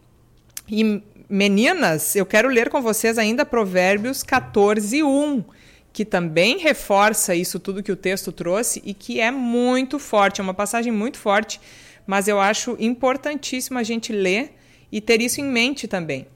E 0.66 1.02
meninas, 1.28 2.16
eu 2.16 2.24
quero 2.24 2.48
ler 2.48 2.70
com 2.70 2.80
vocês 2.80 3.18
ainda 3.18 3.44
Provérbios 3.44 4.22
14, 4.22 5.02
1, 5.02 5.44
que 5.92 6.06
também 6.06 6.56
reforça 6.56 7.34
isso 7.34 7.60
tudo 7.60 7.82
que 7.82 7.92
o 7.92 7.96
texto 7.96 8.32
trouxe 8.32 8.82
e 8.82 8.94
que 8.94 9.20
é 9.20 9.30
muito 9.30 9.98
forte, 9.98 10.40
é 10.40 10.44
uma 10.44 10.54
passagem 10.54 10.90
muito 10.90 11.18
forte, 11.18 11.60
mas 12.06 12.28
eu 12.28 12.40
acho 12.40 12.76
importantíssimo 12.78 13.78
a 13.78 13.82
gente 13.82 14.12
ler 14.12 14.56
e 14.90 15.00
ter 15.00 15.20
isso 15.20 15.40
em 15.40 15.44
mente 15.44 15.88
também. 15.88 16.26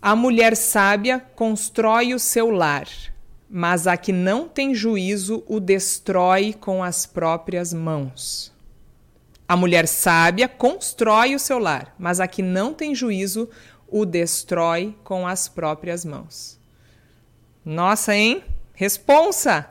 A 0.00 0.14
mulher 0.14 0.56
sábia 0.56 1.18
constrói 1.18 2.14
o 2.14 2.18
seu 2.18 2.50
lar, 2.50 2.86
mas 3.48 3.86
a 3.86 3.96
que 3.96 4.12
não 4.12 4.48
tem 4.48 4.74
juízo 4.74 5.42
o 5.46 5.58
destrói 5.58 6.52
com 6.52 6.82
as 6.82 7.06
próprias 7.06 7.72
mãos. 7.72 8.52
A 9.48 9.56
mulher 9.56 9.86
sábia 9.86 10.48
constrói 10.48 11.34
o 11.34 11.38
seu 11.38 11.58
lar, 11.58 11.94
mas 11.98 12.20
a 12.20 12.26
que 12.26 12.42
não 12.42 12.74
tem 12.74 12.94
juízo 12.94 13.48
o 13.88 14.04
destrói 14.04 14.94
com 15.04 15.26
as 15.26 15.48
próprias 15.48 16.04
mãos. 16.04 16.58
Nossa, 17.64 18.14
hein? 18.14 18.44
Responsa! 18.74 19.68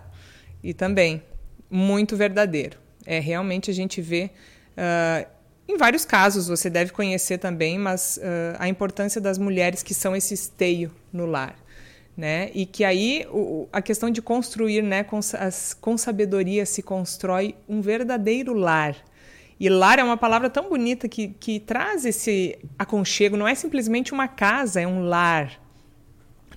E 0.63 0.73
também 0.73 1.21
muito 1.69 2.15
verdadeiro. 2.15 2.77
É 3.05 3.19
realmente 3.19 3.69
a 3.69 3.73
gente 3.73 4.01
vê 4.01 4.31
uh, 4.77 5.27
em 5.67 5.77
vários 5.77 6.05
casos, 6.05 6.47
você 6.47 6.69
deve 6.69 6.91
conhecer 6.91 7.37
também, 7.37 7.77
mas 7.77 8.17
uh, 8.17 8.55
a 8.59 8.67
importância 8.67 9.19
das 9.19 9.37
mulheres 9.37 9.81
que 9.81 9.93
são 9.93 10.15
esse 10.15 10.33
esteio 10.33 10.91
no 11.11 11.25
lar 11.25 11.55
né? 12.15 12.49
E 12.53 12.65
que 12.65 12.83
aí 12.83 13.27
o, 13.29 13.67
a 13.71 13.81
questão 13.81 14.09
de 14.09 14.21
construir, 14.21 14.81
né, 14.81 15.03
com, 15.03 15.17
as, 15.17 15.73
com 15.73 15.97
sabedoria 15.97 16.65
se 16.65 16.81
constrói 16.81 17.55
um 17.67 17.81
verdadeiro 17.81 18.53
lar. 18.53 18.95
E 19.59 19.69
lar 19.69 19.99
é 19.99 20.03
uma 20.03 20.17
palavra 20.17 20.49
tão 20.49 20.69
bonita 20.69 21.07
que, 21.07 21.29
que 21.29 21.59
traz 21.59 22.05
esse 22.05 22.57
aconchego, 22.77 23.37
não 23.37 23.47
é 23.47 23.55
simplesmente 23.55 24.13
uma 24.13 24.27
casa, 24.27 24.81
é 24.81 24.87
um 24.87 25.01
lar. 25.01 25.51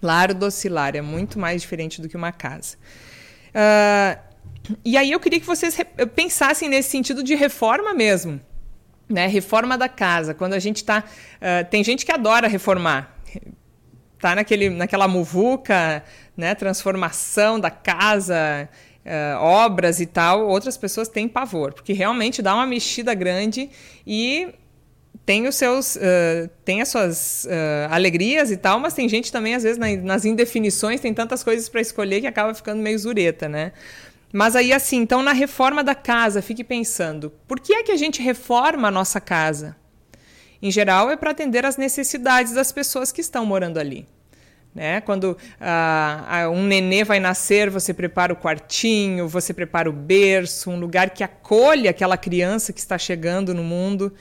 Lar 0.01 0.33
docilar 0.33 0.95
é 0.95 1.01
muito 1.01 1.39
mais 1.39 1.63
diferente 1.63 2.01
do 2.01 2.09
que 2.09 2.17
uma 2.17 2.33
casa. 2.33 2.77
Uh, 3.49 4.27
e 4.85 4.97
aí 4.97 5.11
eu 5.13 5.21
queria 5.21 5.41
que 5.41 5.47
vocês 5.47 5.77
pensassem 6.15 6.69
nesse 6.69 6.91
sentido 6.91 7.23
de 7.23 7.35
reforma 7.35 7.95
mesmo. 7.95 8.41
Né? 9.09 9.27
Reforma 9.27 9.79
da 9.79 9.89
casa. 9.89 10.35
Quando 10.35 10.53
a 10.53 10.59
gente 10.59 10.77
está. 10.77 11.03
Uh, 11.37 11.69
tem 11.71 11.83
gente 11.83 12.05
que 12.05 12.13
adora 12.13 12.47
reformar 12.47 13.19
tá 14.19 14.35
naquele, 14.35 14.69
naquela 14.69 15.09
muvuca, 15.09 16.03
né, 16.37 16.55
transformação 16.55 17.59
da 17.59 17.71
casa, 17.71 18.69
uh, 19.05 19.39
obras 19.41 20.01
e 20.01 20.07
tal, 20.07 20.47
outras 20.47 20.77
pessoas 20.77 21.09
têm 21.09 21.29
pavor, 21.29 21.73
porque 21.73 21.93
realmente 21.93 22.43
dá 22.43 22.55
uma 22.55 22.67
mexida 22.67 23.15
grande 23.15 23.71
e 24.07 24.49
tem 25.25 25.47
os 25.47 25.57
seus 25.57 25.97
uh, 25.97 26.49
tem 26.65 26.81
as 26.81 26.89
suas 26.89 27.45
uh, 27.45 27.93
alegrias 27.93 28.51
e 28.51 28.57
tal, 28.57 28.79
mas 28.81 28.95
tem 28.95 29.09
gente 29.09 29.31
também 29.31 29.55
às 29.55 29.63
vezes 29.63 29.79
na, 29.79 29.89
nas 29.97 30.25
indefinições 30.25 31.01
tem 31.01 31.13
tantas 31.13 31.45
coisas 31.45 31.69
para 31.69 31.81
escolher 31.81 32.21
que 32.21 32.27
acaba 32.27 32.55
ficando 32.55 32.83
meio 32.83 32.99
zureta, 32.99 33.49
né? 33.49 33.73
Mas 34.32 34.54
aí 34.54 34.73
assim, 34.73 34.99
então 34.99 35.23
na 35.23 35.32
reforma 35.32 35.82
da 35.82 35.94
casa, 35.94 36.42
fique 36.42 36.62
pensando, 36.62 37.32
por 37.47 37.58
que 37.61 37.73
é 37.73 37.82
que 37.82 37.92
a 37.92 37.97
gente 37.97 38.20
reforma 38.20 38.88
a 38.88 38.90
nossa 38.90 39.20
casa? 39.20 39.76
Em 40.61 40.70
geral, 40.70 41.11
é 41.11 41.16
para 41.16 41.30
atender 41.30 41.64
às 41.64 41.76
necessidades 41.76 42.52
das 42.52 42.73
pessoas 42.73 43.12
que 43.12 43.20
estão 43.20 43.47
morando 43.47 43.78
ali. 43.78 44.06
Né? 44.75 45.00
Quando 45.00 45.37
ah, 45.61 46.49
um 46.52 46.64
nenê 46.64 47.04
vai 47.04 47.18
nascer, 47.18 47.70
você 47.70 47.94
prepara 47.94 48.32
o 48.32 48.37
quartinho, 48.37 49.26
você 49.28 49.54
prepara 49.54 49.88
o 49.88 49.92
berço, 49.92 50.70
um 50.70 50.78
lugar 50.78 51.11
que 51.11 51.25
acolhe 51.25 51.88
aquela 51.88 52.16
criança 52.16 52.73
que 52.73 52.80
está 52.80 52.99
chegando 52.99 53.54
no 53.54 53.62
mundo. 53.62 54.12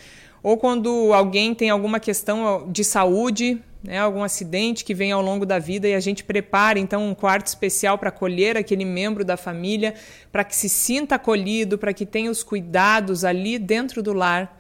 Ou 0.42 0.58
quando 0.58 1.12
alguém 1.14 1.54
tem 1.54 1.70
alguma 1.70 2.00
questão 2.00 2.68
de 2.72 2.84
saúde, 2.84 3.62
né, 3.84 4.00
algum 4.00 4.24
acidente 4.24 4.84
que 4.84 4.94
vem 4.94 5.12
ao 5.12 5.22
longo 5.22 5.46
da 5.46 5.60
vida 5.60 5.88
e 5.88 5.94
a 5.94 6.00
gente 6.00 6.24
prepara 6.24 6.80
então 6.80 7.08
um 7.08 7.16
quarto 7.16 7.48
especial 7.48 7.98
para 7.98 8.10
acolher 8.10 8.58
aquele 8.58 8.86
membro 8.86 9.24
da 9.24 9.38
família, 9.38 9.94
para 10.32 10.44
que 10.44 10.56
se 10.56 10.68
sinta 10.68 11.16
acolhido, 11.16 11.78
para 11.78 11.94
que 11.94 12.06
tenha 12.06 12.32
os 12.32 12.44
cuidados 12.44 13.24
ali 13.24 13.60
dentro 13.60 14.02
do 14.02 14.14
lar 14.14 14.58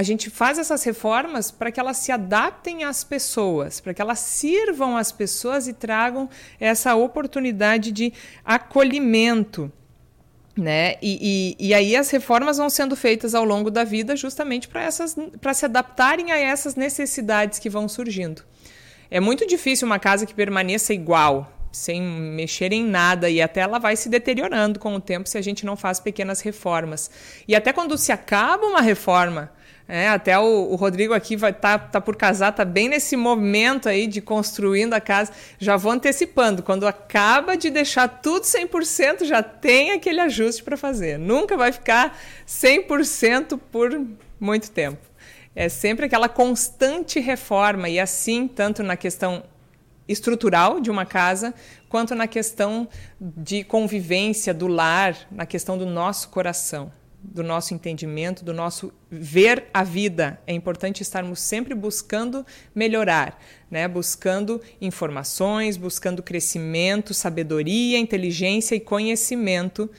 a 0.00 0.02
gente 0.02 0.30
faz 0.30 0.58
essas 0.58 0.82
reformas 0.82 1.50
para 1.50 1.70
que 1.70 1.78
elas 1.78 1.98
se 1.98 2.10
adaptem 2.10 2.84
às 2.84 3.04
pessoas, 3.04 3.80
para 3.80 3.92
que 3.92 4.00
elas 4.00 4.18
sirvam 4.18 4.96
às 4.96 5.12
pessoas 5.12 5.68
e 5.68 5.74
tragam 5.74 6.28
essa 6.58 6.94
oportunidade 6.94 7.92
de 7.92 8.12
acolhimento. 8.42 9.70
Né? 10.60 10.96
E, 11.00 11.56
e, 11.58 11.68
e 11.68 11.72
aí 11.72 11.96
as 11.96 12.10
reformas 12.10 12.58
vão 12.58 12.68
sendo 12.68 12.94
feitas 12.94 13.34
ao 13.34 13.46
longo 13.46 13.70
da 13.70 13.82
vida 13.82 14.14
justamente 14.14 14.68
para 14.68 15.54
se 15.54 15.64
adaptarem 15.64 16.32
a 16.32 16.36
essas 16.38 16.74
necessidades 16.76 17.58
que 17.58 17.70
vão 17.70 17.88
surgindo. 17.88 18.42
É 19.10 19.20
muito 19.20 19.46
difícil 19.46 19.86
uma 19.86 19.98
casa 19.98 20.26
que 20.26 20.34
permaneça 20.34 20.92
igual, 20.92 21.50
sem 21.72 22.02
mexer 22.02 22.74
em 22.74 22.84
nada, 22.84 23.30
e 23.30 23.40
até 23.40 23.60
ela 23.60 23.78
vai 23.78 23.96
se 23.96 24.10
deteriorando 24.10 24.78
com 24.78 24.94
o 24.94 25.00
tempo 25.00 25.30
se 25.30 25.38
a 25.38 25.42
gente 25.42 25.64
não 25.64 25.76
faz 25.76 25.98
pequenas 25.98 26.42
reformas. 26.42 27.10
E 27.48 27.56
até 27.56 27.72
quando 27.72 27.96
se 27.96 28.12
acaba 28.12 28.66
uma 28.66 28.82
reforma, 28.82 29.50
é, 29.92 30.08
até 30.08 30.38
o, 30.38 30.70
o, 30.70 30.76
Rodrigo 30.76 31.12
aqui 31.12 31.34
vai 31.34 31.52
tá, 31.52 31.76
tá 31.76 32.00
por 32.00 32.14
casar, 32.14 32.52
tá 32.52 32.64
bem 32.64 32.88
nesse 32.88 33.16
momento 33.16 33.88
aí 33.88 34.06
de 34.06 34.20
construindo 34.20 34.94
a 34.94 35.00
casa. 35.00 35.32
Já 35.58 35.76
vou 35.76 35.90
antecipando, 35.90 36.62
quando 36.62 36.86
acaba 36.86 37.56
de 37.56 37.70
deixar 37.70 38.06
tudo 38.06 38.44
100%, 38.44 39.24
já 39.24 39.42
tem 39.42 39.90
aquele 39.90 40.20
ajuste 40.20 40.62
para 40.62 40.76
fazer. 40.76 41.18
Nunca 41.18 41.56
vai 41.56 41.72
ficar 41.72 42.16
100% 42.46 43.58
por 43.72 44.00
muito 44.38 44.70
tempo. 44.70 45.00
É 45.56 45.68
sempre 45.68 46.06
aquela 46.06 46.28
constante 46.28 47.18
reforma 47.18 47.88
e 47.88 47.98
assim, 47.98 48.46
tanto 48.46 48.84
na 48.84 48.96
questão 48.96 49.42
estrutural 50.06 50.80
de 50.80 50.88
uma 50.88 51.04
casa, 51.04 51.52
quanto 51.88 52.14
na 52.14 52.28
questão 52.28 52.88
de 53.20 53.64
convivência 53.64 54.54
do 54.54 54.68
lar, 54.68 55.16
na 55.32 55.46
questão 55.46 55.76
do 55.76 55.84
nosso 55.84 56.28
coração 56.28 56.92
do 57.22 57.42
nosso 57.42 57.74
entendimento, 57.74 58.44
do 58.44 58.52
nosso 58.52 58.92
ver 59.10 59.66
a 59.72 59.84
vida. 59.84 60.40
É 60.46 60.54
importante 60.54 61.02
estarmos 61.02 61.40
sempre 61.40 61.74
buscando 61.74 62.44
melhorar, 62.74 63.38
né? 63.70 63.86
buscando 63.86 64.60
informações, 64.80 65.76
buscando 65.76 66.22
crescimento, 66.22 67.12
sabedoria, 67.12 67.98
inteligência 67.98 68.74
e 68.74 68.80
conhecimento. 68.80 69.90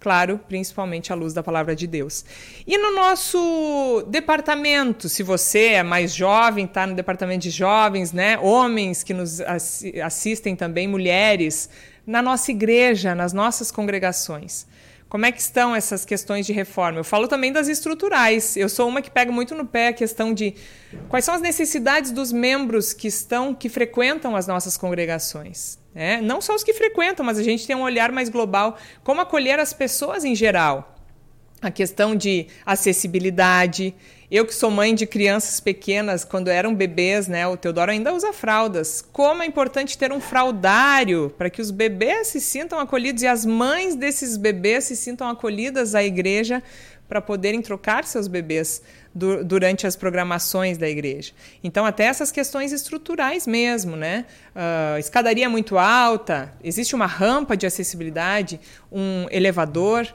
Claro, 0.00 0.38
principalmente 0.46 1.12
à 1.12 1.16
luz 1.16 1.34
da 1.34 1.42
palavra 1.42 1.74
de 1.74 1.84
Deus. 1.84 2.24
E 2.64 2.78
no 2.78 2.94
nosso 2.94 4.04
departamento, 4.08 5.08
se 5.08 5.24
você 5.24 5.72
é 5.72 5.82
mais 5.82 6.14
jovem, 6.14 6.66
está 6.66 6.86
no 6.86 6.94
departamento 6.94 7.42
de 7.42 7.50
jovens, 7.50 8.12
né? 8.12 8.38
Homens 8.38 9.02
que 9.02 9.12
nos 9.12 9.40
assistem 9.40 10.54
também, 10.54 10.86
mulheres, 10.86 11.68
na 12.06 12.22
nossa 12.22 12.52
igreja, 12.52 13.12
nas 13.12 13.32
nossas 13.32 13.72
congregações. 13.72 14.68
Como 15.08 15.24
é 15.24 15.32
que 15.32 15.40
estão 15.40 15.74
essas 15.74 16.04
questões 16.04 16.44
de 16.44 16.52
reforma? 16.52 16.98
Eu 16.98 17.04
falo 17.04 17.26
também 17.26 17.50
das 17.50 17.66
estruturais. 17.66 18.56
Eu 18.58 18.68
sou 18.68 18.86
uma 18.86 19.00
que 19.00 19.10
pega 19.10 19.32
muito 19.32 19.54
no 19.54 19.64
pé 19.64 19.88
a 19.88 19.92
questão 19.92 20.34
de 20.34 20.54
quais 21.08 21.24
são 21.24 21.34
as 21.34 21.40
necessidades 21.40 22.10
dos 22.10 22.30
membros 22.30 22.92
que 22.92 23.08
estão, 23.08 23.54
que 23.54 23.70
frequentam 23.70 24.36
as 24.36 24.46
nossas 24.46 24.76
congregações. 24.76 25.78
Né? 25.94 26.20
Não 26.20 26.42
só 26.42 26.54
os 26.54 26.62
que 26.62 26.74
frequentam, 26.74 27.24
mas 27.24 27.38
a 27.38 27.42
gente 27.42 27.66
tem 27.66 27.74
um 27.74 27.82
olhar 27.82 28.12
mais 28.12 28.28
global. 28.28 28.76
Como 29.02 29.22
acolher 29.22 29.58
as 29.58 29.72
pessoas 29.72 30.24
em 30.24 30.34
geral? 30.34 30.94
A 31.62 31.70
questão 31.70 32.14
de 32.14 32.46
acessibilidade, 32.66 33.94
eu 34.30 34.44
que 34.44 34.54
sou 34.54 34.70
mãe 34.70 34.94
de 34.94 35.06
crianças 35.06 35.58
pequenas, 35.58 36.22
quando 36.22 36.48
eram 36.48 36.74
bebês, 36.74 37.28
né? 37.28 37.46
O 37.46 37.56
Teodoro 37.56 37.90
ainda 37.90 38.12
usa 38.12 38.30
fraldas. 38.32 39.02
Como 39.10 39.42
é 39.42 39.46
importante 39.46 39.96
ter 39.96 40.12
um 40.12 40.20
fraldário 40.20 41.32
para 41.38 41.48
que 41.48 41.62
os 41.62 41.70
bebês 41.70 42.28
se 42.28 42.40
sintam 42.40 42.78
acolhidos 42.78 43.22
e 43.22 43.26
as 43.26 43.46
mães 43.46 43.94
desses 43.94 44.36
bebês 44.36 44.84
se 44.84 44.96
sintam 44.96 45.28
acolhidas 45.28 45.94
à 45.94 46.04
igreja 46.04 46.62
para 47.08 47.22
poderem 47.22 47.62
trocar 47.62 48.04
seus 48.04 48.28
bebês 48.28 48.82
du 49.14 49.42
durante 49.42 49.86
as 49.86 49.96
programações 49.96 50.76
da 50.76 50.86
igreja. 50.86 51.32
Então, 51.64 51.86
até 51.86 52.04
essas 52.04 52.30
questões 52.30 52.70
estruturais 52.70 53.46
mesmo, 53.46 53.96
né? 53.96 54.26
Uh, 54.54 54.98
escadaria 54.98 55.48
muito 55.48 55.78
alta, 55.78 56.52
existe 56.62 56.94
uma 56.94 57.06
rampa 57.06 57.56
de 57.56 57.66
acessibilidade, 57.66 58.60
um 58.92 59.26
elevador. 59.30 60.06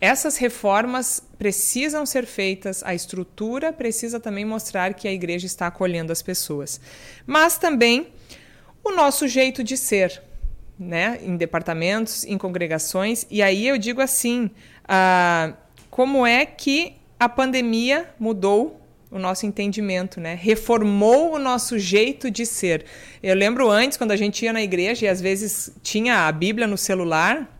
Essas 0.00 0.36
reformas 0.36 1.22
precisam 1.38 2.04
ser 2.04 2.26
feitas, 2.26 2.82
a 2.84 2.94
estrutura 2.94 3.72
precisa 3.72 4.20
também 4.20 4.44
mostrar 4.44 4.94
que 4.94 5.08
a 5.08 5.12
igreja 5.12 5.46
está 5.46 5.66
acolhendo 5.66 6.12
as 6.12 6.22
pessoas. 6.22 6.80
Mas 7.26 7.58
também 7.58 8.08
o 8.84 8.92
nosso 8.92 9.26
jeito 9.26 9.64
de 9.64 9.76
ser. 9.76 10.22
né, 10.78 11.18
em 11.22 11.36
departamentos, 11.36 12.24
em 12.24 12.36
congregações. 12.36 13.26
E 13.30 13.42
aí 13.42 13.66
eu 13.66 13.78
digo 13.78 14.00
assim, 14.00 14.50
ah, 14.86 15.54
como 15.90 16.26
é 16.26 16.44
que 16.44 16.96
a 17.18 17.28
pandemia 17.28 18.10
mudou 18.18 18.80
o 19.10 19.18
nosso 19.18 19.46
entendimento, 19.46 20.20
né? 20.20 20.34
Reformou 20.38 21.34
o 21.34 21.38
nosso 21.38 21.78
jeito 21.78 22.30
de 22.30 22.44
ser. 22.44 22.84
Eu 23.22 23.34
lembro 23.34 23.70
antes, 23.70 23.96
quando 23.96 24.10
a 24.12 24.16
gente 24.16 24.44
ia 24.44 24.52
na 24.52 24.60
igreja 24.60 25.06
e 25.06 25.08
às 25.08 25.20
vezes 25.20 25.72
tinha 25.82 26.26
a 26.26 26.32
Bíblia 26.32 26.66
no 26.66 26.76
celular, 26.76 27.55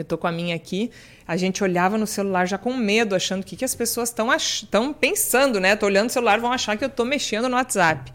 eu 0.00 0.04
tô 0.04 0.18
com 0.18 0.26
a 0.26 0.32
minha 0.32 0.54
aqui, 0.54 0.90
a 1.26 1.36
gente 1.36 1.62
olhava 1.62 1.98
no 1.98 2.06
celular 2.06 2.46
já 2.46 2.58
com 2.58 2.74
medo, 2.74 3.14
achando 3.14 3.44
que, 3.44 3.56
que 3.56 3.64
as 3.64 3.74
pessoas 3.74 4.08
estão 4.08 4.34
estão 4.34 4.92
pensando, 4.92 5.60
né? 5.60 5.76
Tô 5.76 5.86
olhando 5.86 6.08
o 6.08 6.12
celular, 6.12 6.40
vão 6.40 6.52
achar 6.52 6.76
que 6.76 6.84
eu 6.84 6.88
tô 6.88 7.04
mexendo 7.04 7.48
no 7.48 7.56
WhatsApp. 7.56 8.12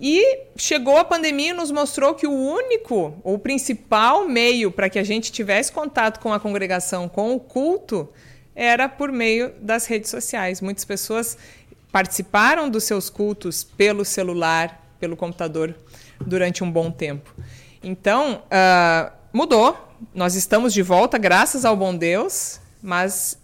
E 0.00 0.40
chegou 0.56 0.96
a 0.96 1.04
pandemia 1.04 1.50
e 1.50 1.52
nos 1.52 1.70
mostrou 1.70 2.14
que 2.14 2.26
o 2.26 2.32
único, 2.32 3.14
o 3.22 3.38
principal 3.38 4.28
meio 4.28 4.70
para 4.70 4.90
que 4.90 4.98
a 4.98 5.04
gente 5.04 5.30
tivesse 5.30 5.70
contato 5.70 6.18
com 6.20 6.32
a 6.32 6.40
congregação, 6.40 7.08
com 7.08 7.34
o 7.34 7.40
culto, 7.40 8.08
era 8.54 8.88
por 8.88 9.12
meio 9.12 9.52
das 9.60 9.86
redes 9.86 10.10
sociais. 10.10 10.60
Muitas 10.60 10.84
pessoas 10.84 11.38
participaram 11.92 12.68
dos 12.68 12.84
seus 12.84 13.08
cultos 13.08 13.62
pelo 13.62 14.04
celular, 14.04 14.84
pelo 14.98 15.16
computador, 15.16 15.74
durante 16.20 16.64
um 16.64 16.70
bom 16.70 16.90
tempo. 16.90 17.32
Então, 17.82 18.42
uh, 18.46 19.12
mudou. 19.32 19.76
Nós 20.12 20.34
estamos 20.34 20.74
de 20.74 20.82
volta, 20.82 21.16
graças 21.16 21.64
ao 21.64 21.76
bom 21.76 21.94
Deus, 21.96 22.60
mas 22.82 23.38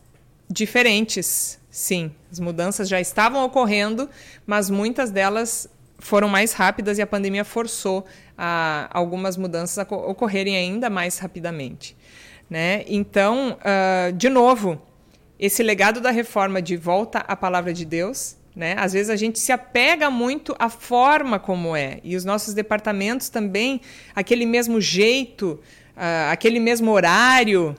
diferentes, 0.49 1.59
sim. 1.71 2.13
As 2.31 2.41
mudanças 2.41 2.89
já 2.89 3.01
estavam 3.01 3.45
ocorrendo, 3.45 4.11
mas 4.45 4.69
muitas 4.69 5.11
delas 5.11 5.69
foram 5.99 6.29
mais 6.29 6.53
rápidas 6.53 6.99
e 6.99 7.03
a 7.03 7.07
pandemia 7.07 7.45
forçou 7.45 8.05
a, 8.37 8.89
algumas 8.91 9.37
mudanças 9.37 9.79
a 9.79 9.83
ocorrerem 9.83 10.57
ainda 10.57 10.91
mais 10.91 11.19
rapidamente. 11.19 11.97
Né? 12.49 12.85
Então, 12.89 13.57
uh, 13.61 14.13
de 14.13 14.29
novo, 14.29 14.81
esse 15.39 15.63
legado 15.63 16.01
da 16.01 16.11
reforma 16.11 16.61
de 16.61 16.77
volta 16.77 17.21
à 17.21 17.37
palavra 17.37 17.73
de 17.73 17.85
Deus 17.85 18.37
né? 18.55 18.75
Às 18.77 18.93
vezes 18.93 19.11
a 19.11 19.17
gente 19.17 19.39
se 19.39 19.53
apega 19.53 20.11
muito 20.11 20.55
à 20.59 20.69
forma 20.69 21.39
como 21.39 21.77
é. 21.77 22.01
E 22.03 22.17
os 22.17 22.25
nossos 22.25 22.53
departamentos 22.53 23.29
também, 23.29 23.81
aquele 24.15 24.45
mesmo 24.45 24.81
jeito, 24.81 25.61
uh, 26.01 26.33
aquele 26.33 26.59
mesmo 26.59 26.91
horário. 26.91 27.77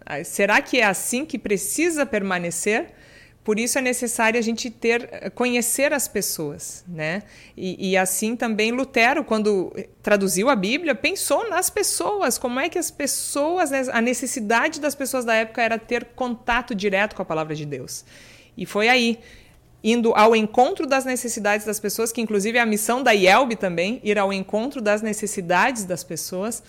Uh, 0.00 0.24
será 0.24 0.62
que 0.62 0.78
é 0.78 0.84
assim 0.84 1.24
que 1.24 1.38
precisa 1.38 2.06
permanecer? 2.06 2.94
Por 3.42 3.58
isso 3.58 3.78
é 3.78 3.80
necessário 3.80 4.38
a 4.38 4.42
gente 4.42 4.68
ter, 4.68 5.30
conhecer 5.30 5.90
as 5.94 6.06
pessoas, 6.06 6.84
né? 6.86 7.22
E, 7.56 7.92
e, 7.92 7.96
assim 7.96 8.36
também 8.36 8.70
Lutero, 8.70 9.24
quando 9.24 9.72
traduziu 10.02 10.50
a 10.50 10.54
Bíblia, 10.54 10.94
pensou 10.94 11.48
nas 11.48 11.70
pessoas, 11.70 12.36
como 12.36 12.60
é 12.60 12.68
que 12.68 12.78
as 12.78 12.90
pessoas, 12.90 13.70
né, 13.70 13.86
a 13.90 14.02
necessidade 14.02 14.78
das 14.78 14.94
pessoas 14.94 15.24
da 15.24 15.34
época 15.34 15.62
era 15.62 15.78
ter 15.78 16.04
contato 16.14 16.74
direto 16.74 17.16
com 17.16 17.22
a 17.22 17.24
palavra 17.24 17.54
de 17.54 17.64
Deus. 17.64 18.04
E 18.54 18.66
foi 18.66 18.86
aí 18.86 19.18
indo 19.82 20.12
ao 20.14 20.36
encontro 20.36 20.86
das 20.86 21.06
necessidades 21.06 21.64
das 21.64 21.80
pessoas, 21.80 22.12
que 22.12 22.20
inclusive 22.20 22.58
é 22.58 22.60
a 22.60 22.66
missão 22.66 23.02
da 23.02 23.12
IELB 23.12 23.56
também, 23.56 23.98
ir 24.04 24.18
ao 24.18 24.30
encontro 24.30 24.82
das 24.82 25.00
necessidades 25.00 25.84
das 25.84 26.04
pessoas. 26.04 26.62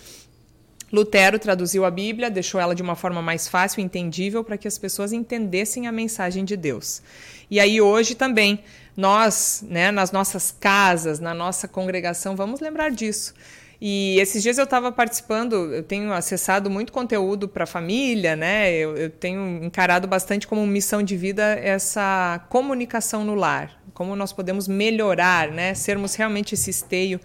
Lutero 0.92 1.38
traduziu 1.38 1.86
a 1.86 1.92
Bíblia, 1.92 2.30
deixou 2.30 2.60
ela 2.60 2.74
de 2.74 2.82
uma 2.82 2.96
forma 2.96 3.22
mais 3.22 3.48
fácil 3.48 3.80
e 3.80 3.84
entendível 3.84 4.44
para 4.44 4.58
que 4.58 4.68
as 4.68 4.78
pessoas 4.78 5.14
entendessem 5.14 5.88
a 5.88 5.92
mensagem 5.92 6.44
de 6.44 6.58
Deus. 6.58 7.02
E 7.50 7.60
aí 7.60 7.80
hoje 7.80 8.16
também 8.16 8.64
nós, 8.96 9.64
né, 9.68 9.92
nas 9.92 10.12
nossas 10.12 10.52
casas, 10.52 11.20
na 11.20 11.34
nossa 11.34 11.68
congregação, 11.68 12.36
vamos 12.36 12.60
lembrar 12.60 12.92
disso. 12.92 13.34
E 13.82 14.20
esses 14.20 14.44
dias 14.44 14.58
eu 14.58 14.66
estava 14.66 14.92
participando, 14.92 15.74
eu 15.74 15.82
tenho 15.82 16.12
acessado 16.12 16.70
muito 16.70 16.92
conteúdo 16.92 17.48
para 17.48 17.64
a 17.64 17.68
família, 17.68 18.36
né? 18.36 18.74
Eu, 18.74 18.98
eu, 18.98 19.10
tenho 19.10 19.64
encarado 19.64 20.06
bastante 20.06 20.46
como 20.46 20.68
missão 20.68 21.02
de 21.02 21.16
vida 21.16 21.44
essa 21.44 22.46
comunicação 22.50 23.24
no 23.24 23.36
lar, 23.36 23.82
como 23.94 24.18
nós 24.18 24.34
podemos 24.34 24.68
melhorar, 24.68 25.50
né? 25.50 25.74
Sermos 25.74 26.14
realmente 26.16 26.56
esse 26.56 26.70
esteio 26.70 27.22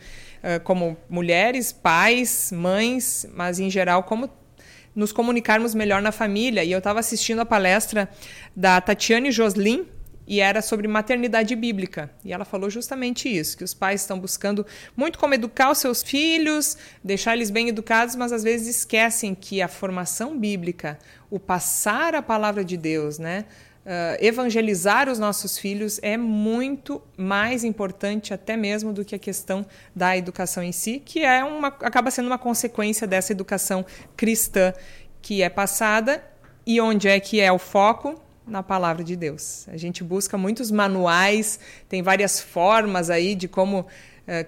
como 0.64 0.96
mulheres, 1.08 1.72
pais, 1.72 2.52
mães, 2.52 3.26
mas 3.34 3.58
em 3.58 3.70
geral 3.70 4.02
como 4.02 4.30
nos 4.94 5.12
comunicarmos 5.12 5.74
melhor 5.74 6.00
na 6.00 6.12
família. 6.12 6.62
E 6.62 6.70
eu 6.70 6.78
estava 6.78 7.00
assistindo 7.00 7.40
a 7.40 7.46
palestra 7.46 8.08
da 8.54 8.80
Tatiane 8.80 9.30
Joslin, 9.30 9.86
e 10.26 10.40
era 10.40 10.62
sobre 10.62 10.88
maternidade 10.88 11.54
bíblica. 11.54 12.10
E 12.24 12.32
ela 12.32 12.44
falou 12.44 12.70
justamente 12.70 13.28
isso, 13.28 13.56
que 13.56 13.64
os 13.64 13.74
pais 13.74 14.00
estão 14.00 14.18
buscando 14.18 14.66
muito 14.96 15.18
como 15.18 15.34
educar 15.34 15.70
os 15.70 15.78
seus 15.78 16.02
filhos, 16.02 16.76
deixar 17.02 17.34
eles 17.34 17.50
bem 17.50 17.68
educados, 17.68 18.16
mas 18.16 18.32
às 18.32 18.42
vezes 18.42 18.76
esquecem 18.76 19.34
que 19.34 19.60
a 19.60 19.68
formação 19.68 20.38
bíblica, 20.38 20.98
o 21.30 21.38
passar 21.38 22.14
a 22.14 22.22
palavra 22.22 22.64
de 22.64 22.76
Deus, 22.76 23.18
né, 23.18 23.44
uh, 23.84 24.16
evangelizar 24.20 25.08
os 25.08 25.18
nossos 25.18 25.58
filhos 25.58 26.00
é 26.02 26.16
muito 26.16 27.02
mais 27.16 27.64
importante 27.64 28.32
até 28.32 28.56
mesmo 28.56 28.92
do 28.92 29.04
que 29.04 29.14
a 29.14 29.18
questão 29.18 29.64
da 29.94 30.16
educação 30.16 30.62
em 30.62 30.72
si, 30.72 31.00
que 31.04 31.22
é 31.24 31.44
uma, 31.44 31.68
acaba 31.68 32.10
sendo 32.10 32.26
uma 32.26 32.38
consequência 32.38 33.06
dessa 33.06 33.32
educação 33.32 33.84
cristã 34.16 34.72
que 35.20 35.42
é 35.42 35.48
passada 35.48 36.24
e 36.66 36.80
onde 36.80 37.08
é 37.08 37.18
que 37.20 37.40
é 37.40 37.52
o 37.52 37.58
foco 37.58 38.20
na 38.46 38.62
palavra 38.62 39.02
de 39.02 39.16
Deus. 39.16 39.66
A 39.68 39.76
gente 39.76 40.04
busca 40.04 40.36
muitos 40.36 40.70
manuais, 40.70 41.58
tem 41.88 42.02
várias 42.02 42.40
formas 42.40 43.08
aí 43.08 43.34
de 43.34 43.48
como 43.48 43.80
uh, 43.80 43.86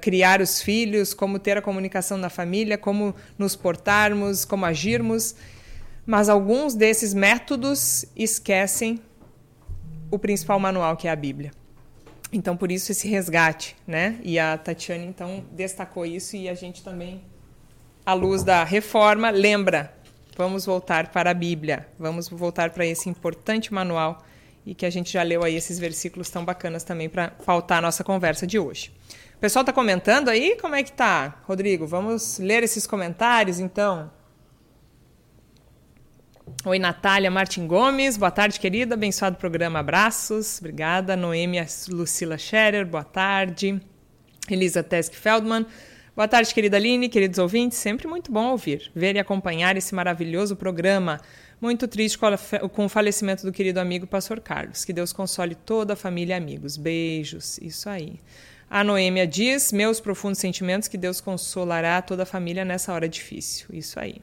criar 0.00 0.40
os 0.40 0.60
filhos, 0.60 1.14
como 1.14 1.38
ter 1.38 1.56
a 1.56 1.62
comunicação 1.62 2.18
na 2.18 2.28
família, 2.28 2.76
como 2.76 3.14
nos 3.38 3.56
portarmos, 3.56 4.44
como 4.44 4.66
agirmos, 4.66 5.34
mas 6.04 6.28
alguns 6.28 6.74
desses 6.74 7.12
métodos 7.14 8.04
esquecem 8.14 9.00
o 10.10 10.18
principal 10.18 10.58
manual 10.58 10.96
que 10.96 11.08
é 11.08 11.10
a 11.10 11.16
Bíblia. 11.16 11.50
Então 12.32 12.56
por 12.56 12.70
isso 12.70 12.92
esse 12.92 13.08
resgate, 13.08 13.76
né? 13.86 14.18
E 14.22 14.38
a 14.38 14.58
Tatiane 14.58 15.06
então 15.06 15.44
destacou 15.52 16.04
isso 16.04 16.36
e 16.36 16.48
a 16.48 16.54
gente 16.54 16.82
também 16.82 17.22
à 18.04 18.12
luz 18.12 18.42
da 18.42 18.64
reforma 18.64 19.30
lembra 19.30 19.96
Vamos 20.36 20.66
voltar 20.66 21.08
para 21.08 21.30
a 21.30 21.34
Bíblia, 21.34 21.88
vamos 21.98 22.28
voltar 22.28 22.68
para 22.68 22.84
esse 22.84 23.08
importante 23.08 23.72
manual 23.72 24.22
e 24.66 24.74
que 24.74 24.84
a 24.84 24.90
gente 24.90 25.10
já 25.10 25.22
leu 25.22 25.42
aí 25.42 25.56
esses 25.56 25.78
versículos 25.78 26.28
tão 26.28 26.44
bacanas 26.44 26.84
também 26.84 27.08
para 27.08 27.28
pautar 27.28 27.78
a 27.78 27.80
nossa 27.80 28.04
conversa 28.04 28.46
de 28.46 28.58
hoje. 28.58 28.92
O 29.34 29.38
pessoal 29.38 29.62
está 29.62 29.72
comentando 29.72 30.28
aí? 30.28 30.58
Como 30.60 30.74
é 30.74 30.82
que 30.82 30.92
tá? 30.92 31.40
Rodrigo, 31.44 31.86
vamos 31.86 32.38
ler 32.38 32.62
esses 32.62 32.86
comentários 32.86 33.58
então? 33.58 34.10
Oi, 36.64 36.78
Natália 36.78 37.28
Martin 37.28 37.66
Gomes. 37.66 38.16
Boa 38.16 38.30
tarde, 38.30 38.60
querida. 38.60 38.94
Abençoado 38.94 39.36
programa. 39.36 39.80
Abraços. 39.80 40.58
Obrigada. 40.60 41.16
Noêmia 41.16 41.66
Lucila 41.88 42.38
Scherer. 42.38 42.86
Boa 42.86 43.02
tarde. 43.02 43.80
Elisa 44.48 44.80
Tesk 44.80 45.12
Feldman. 45.14 45.66
Boa 46.14 46.28
tarde, 46.28 46.54
querida 46.54 46.76
Aline, 46.76 47.08
queridos 47.08 47.40
ouvintes. 47.40 47.78
Sempre 47.78 48.06
muito 48.06 48.30
bom 48.30 48.52
ouvir, 48.52 48.92
ver 48.94 49.16
e 49.16 49.18
acompanhar 49.18 49.76
esse 49.76 49.92
maravilhoso 49.92 50.54
programa. 50.54 51.20
Muito 51.60 51.88
triste 51.88 52.16
com 52.72 52.86
o 52.86 52.88
falecimento 52.88 53.44
do 53.44 53.50
querido 53.50 53.80
amigo 53.80 54.06
Pastor 54.06 54.40
Carlos. 54.40 54.84
Que 54.84 54.92
Deus 54.92 55.12
console 55.12 55.56
toda 55.56 55.94
a 55.94 55.96
família 55.96 56.34
e 56.34 56.36
amigos. 56.36 56.76
Beijos. 56.76 57.58
Isso 57.58 57.88
aí. 57.88 58.20
A 58.70 58.84
Noêmia 58.84 59.26
diz: 59.26 59.72
Meus 59.72 59.98
profundos 59.98 60.38
sentimentos, 60.38 60.86
que 60.86 60.96
Deus 60.96 61.20
consolará 61.20 62.00
toda 62.00 62.22
a 62.22 62.26
família 62.26 62.64
nessa 62.64 62.92
hora 62.92 63.08
difícil. 63.08 63.66
Isso 63.72 63.98
aí. 63.98 64.22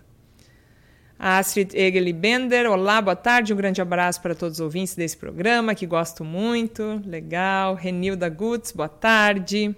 A 1.26 1.38
Astrid 1.38 1.74
Egeli 1.74 2.12
Bender, 2.12 2.70
olá, 2.70 3.02
boa 3.02 3.16
tarde, 3.16 3.54
um 3.54 3.56
grande 3.56 3.82
abraço 3.82 4.22
para 4.22 4.36
todos 4.36 4.58
os 4.58 4.60
ouvintes 4.60 4.94
desse 4.94 5.16
programa, 5.16 5.74
que 5.74 5.86
gosto 5.86 6.22
muito, 6.22 7.02
legal. 7.06 7.76
Renilda 7.76 8.28
Gutz, 8.28 8.74
boa 8.74 8.90
tarde 8.90 9.74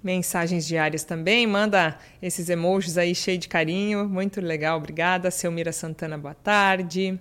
mensagens 0.00 0.64
diárias 0.64 1.02
também. 1.02 1.44
Manda 1.44 1.98
esses 2.22 2.48
emojis 2.48 2.96
aí 2.96 3.16
cheio 3.16 3.36
de 3.36 3.48
carinho. 3.48 4.08
Muito 4.08 4.40
legal, 4.40 4.78
obrigada. 4.78 5.28
Selmira 5.28 5.72
Santana, 5.72 6.16
boa 6.16 6.34
tarde. 6.34 7.18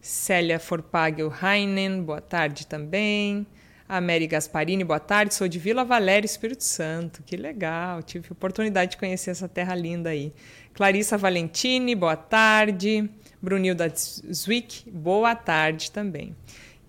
Célia 0.00 0.58
Forpagel 0.58 1.32
Heinen, 1.40 2.02
boa 2.02 2.20
tarde 2.20 2.66
também. 2.66 3.46
A 3.86 4.00
Mary 4.00 4.26
Gasparini, 4.26 4.82
boa 4.82 4.98
tarde. 4.98 5.34
Sou 5.34 5.46
de 5.46 5.58
Vila 5.58 5.84
Valéria, 5.84 6.24
Espírito 6.24 6.64
Santo. 6.64 7.22
Que 7.22 7.36
legal, 7.36 8.02
tive 8.02 8.32
oportunidade 8.32 8.92
de 8.92 8.96
conhecer 8.96 9.30
essa 9.30 9.46
terra 9.46 9.74
linda 9.74 10.08
aí. 10.08 10.32
Clarissa 10.72 11.18
Valentini, 11.18 11.94
boa 11.94 12.16
tarde. 12.16 13.08
Brunilda 13.42 13.92
Zwick, 13.94 14.90
boa 14.90 15.34
tarde 15.34 15.90
também. 15.90 16.34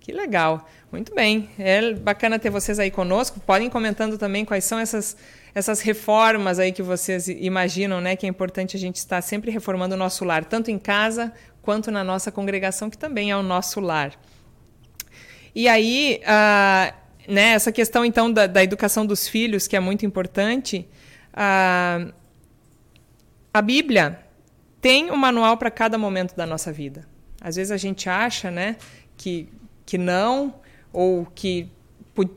Que 0.00 0.10
legal. 0.10 0.66
Muito 0.90 1.14
bem. 1.14 1.50
É 1.58 1.92
bacana 1.92 2.38
ter 2.38 2.48
vocês 2.48 2.78
aí 2.78 2.90
conosco. 2.90 3.40
Podem 3.40 3.68
comentando 3.68 4.16
também 4.16 4.46
quais 4.46 4.64
são 4.64 4.78
essas, 4.78 5.18
essas 5.54 5.82
reformas 5.82 6.58
aí 6.58 6.72
que 6.72 6.82
vocês 6.82 7.28
imaginam, 7.28 8.00
né? 8.00 8.16
Que 8.16 8.24
é 8.24 8.28
importante 8.28 8.74
a 8.74 8.80
gente 8.80 8.96
estar 8.96 9.20
sempre 9.20 9.50
reformando 9.50 9.94
o 9.94 9.98
nosso 9.98 10.24
lar, 10.24 10.46
tanto 10.46 10.70
em 10.70 10.78
casa 10.78 11.30
quanto 11.60 11.90
na 11.90 12.02
nossa 12.02 12.32
congregação, 12.32 12.88
que 12.88 12.96
também 12.96 13.30
é 13.30 13.36
o 13.36 13.42
nosso 13.42 13.80
lar. 13.80 14.12
E 15.56 15.68
aí, 15.68 16.20
uh, 16.20 16.94
né, 17.32 17.52
essa 17.54 17.72
questão 17.72 18.04
então 18.04 18.30
da, 18.30 18.46
da, 18.46 18.62
educação 18.62 19.06
dos 19.06 19.26
filhos, 19.26 19.66
que 19.66 19.74
é 19.74 19.80
muito 19.80 20.04
importante, 20.04 20.86
uh, 21.32 22.12
a 23.54 23.62
Bíblia 23.62 24.20
tem 24.82 25.10
um 25.10 25.16
manual 25.16 25.56
para 25.56 25.70
cada 25.70 25.96
momento 25.96 26.36
da 26.36 26.44
nossa 26.44 26.70
vida. 26.70 27.08
Às 27.40 27.56
vezes 27.56 27.70
a 27.70 27.78
gente 27.78 28.06
acha, 28.06 28.50
né, 28.50 28.76
que, 29.16 29.48
que 29.86 29.96
não, 29.96 30.56
ou 30.92 31.24
que 31.34 31.70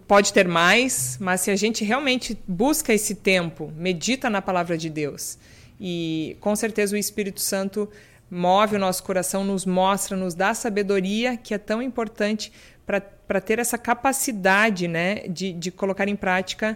pode 0.08 0.32
ter 0.32 0.48
mais, 0.48 1.18
mas 1.20 1.42
se 1.42 1.52
a 1.52 1.58
gente 1.58 1.84
realmente 1.84 2.42
busca 2.48 2.94
esse 2.94 3.16
tempo, 3.16 3.70
medita 3.76 4.30
na 4.30 4.42
palavra 4.42 4.78
de 4.78 4.90
Deus, 4.90 5.38
e 5.78 6.38
com 6.40 6.56
certeza 6.56 6.96
o 6.96 6.98
Espírito 6.98 7.42
Santo 7.42 7.90
move 8.32 8.78
o 8.78 8.80
nosso 8.80 9.04
coração, 9.04 9.44
nos 9.44 9.66
mostra, 9.66 10.16
nos 10.16 10.36
dá 10.36 10.54
sabedoria 10.54 11.36
que 11.36 11.54
é 11.54 11.58
tão 11.58 11.82
importante 11.82 12.52
para 13.28 13.40
ter 13.40 13.60
essa 13.60 13.78
capacidade 13.78 14.88
né, 14.88 15.22
de, 15.30 15.54
de 15.54 15.70
colocar 15.70 16.08
em 16.08 16.16
prática 16.16 16.76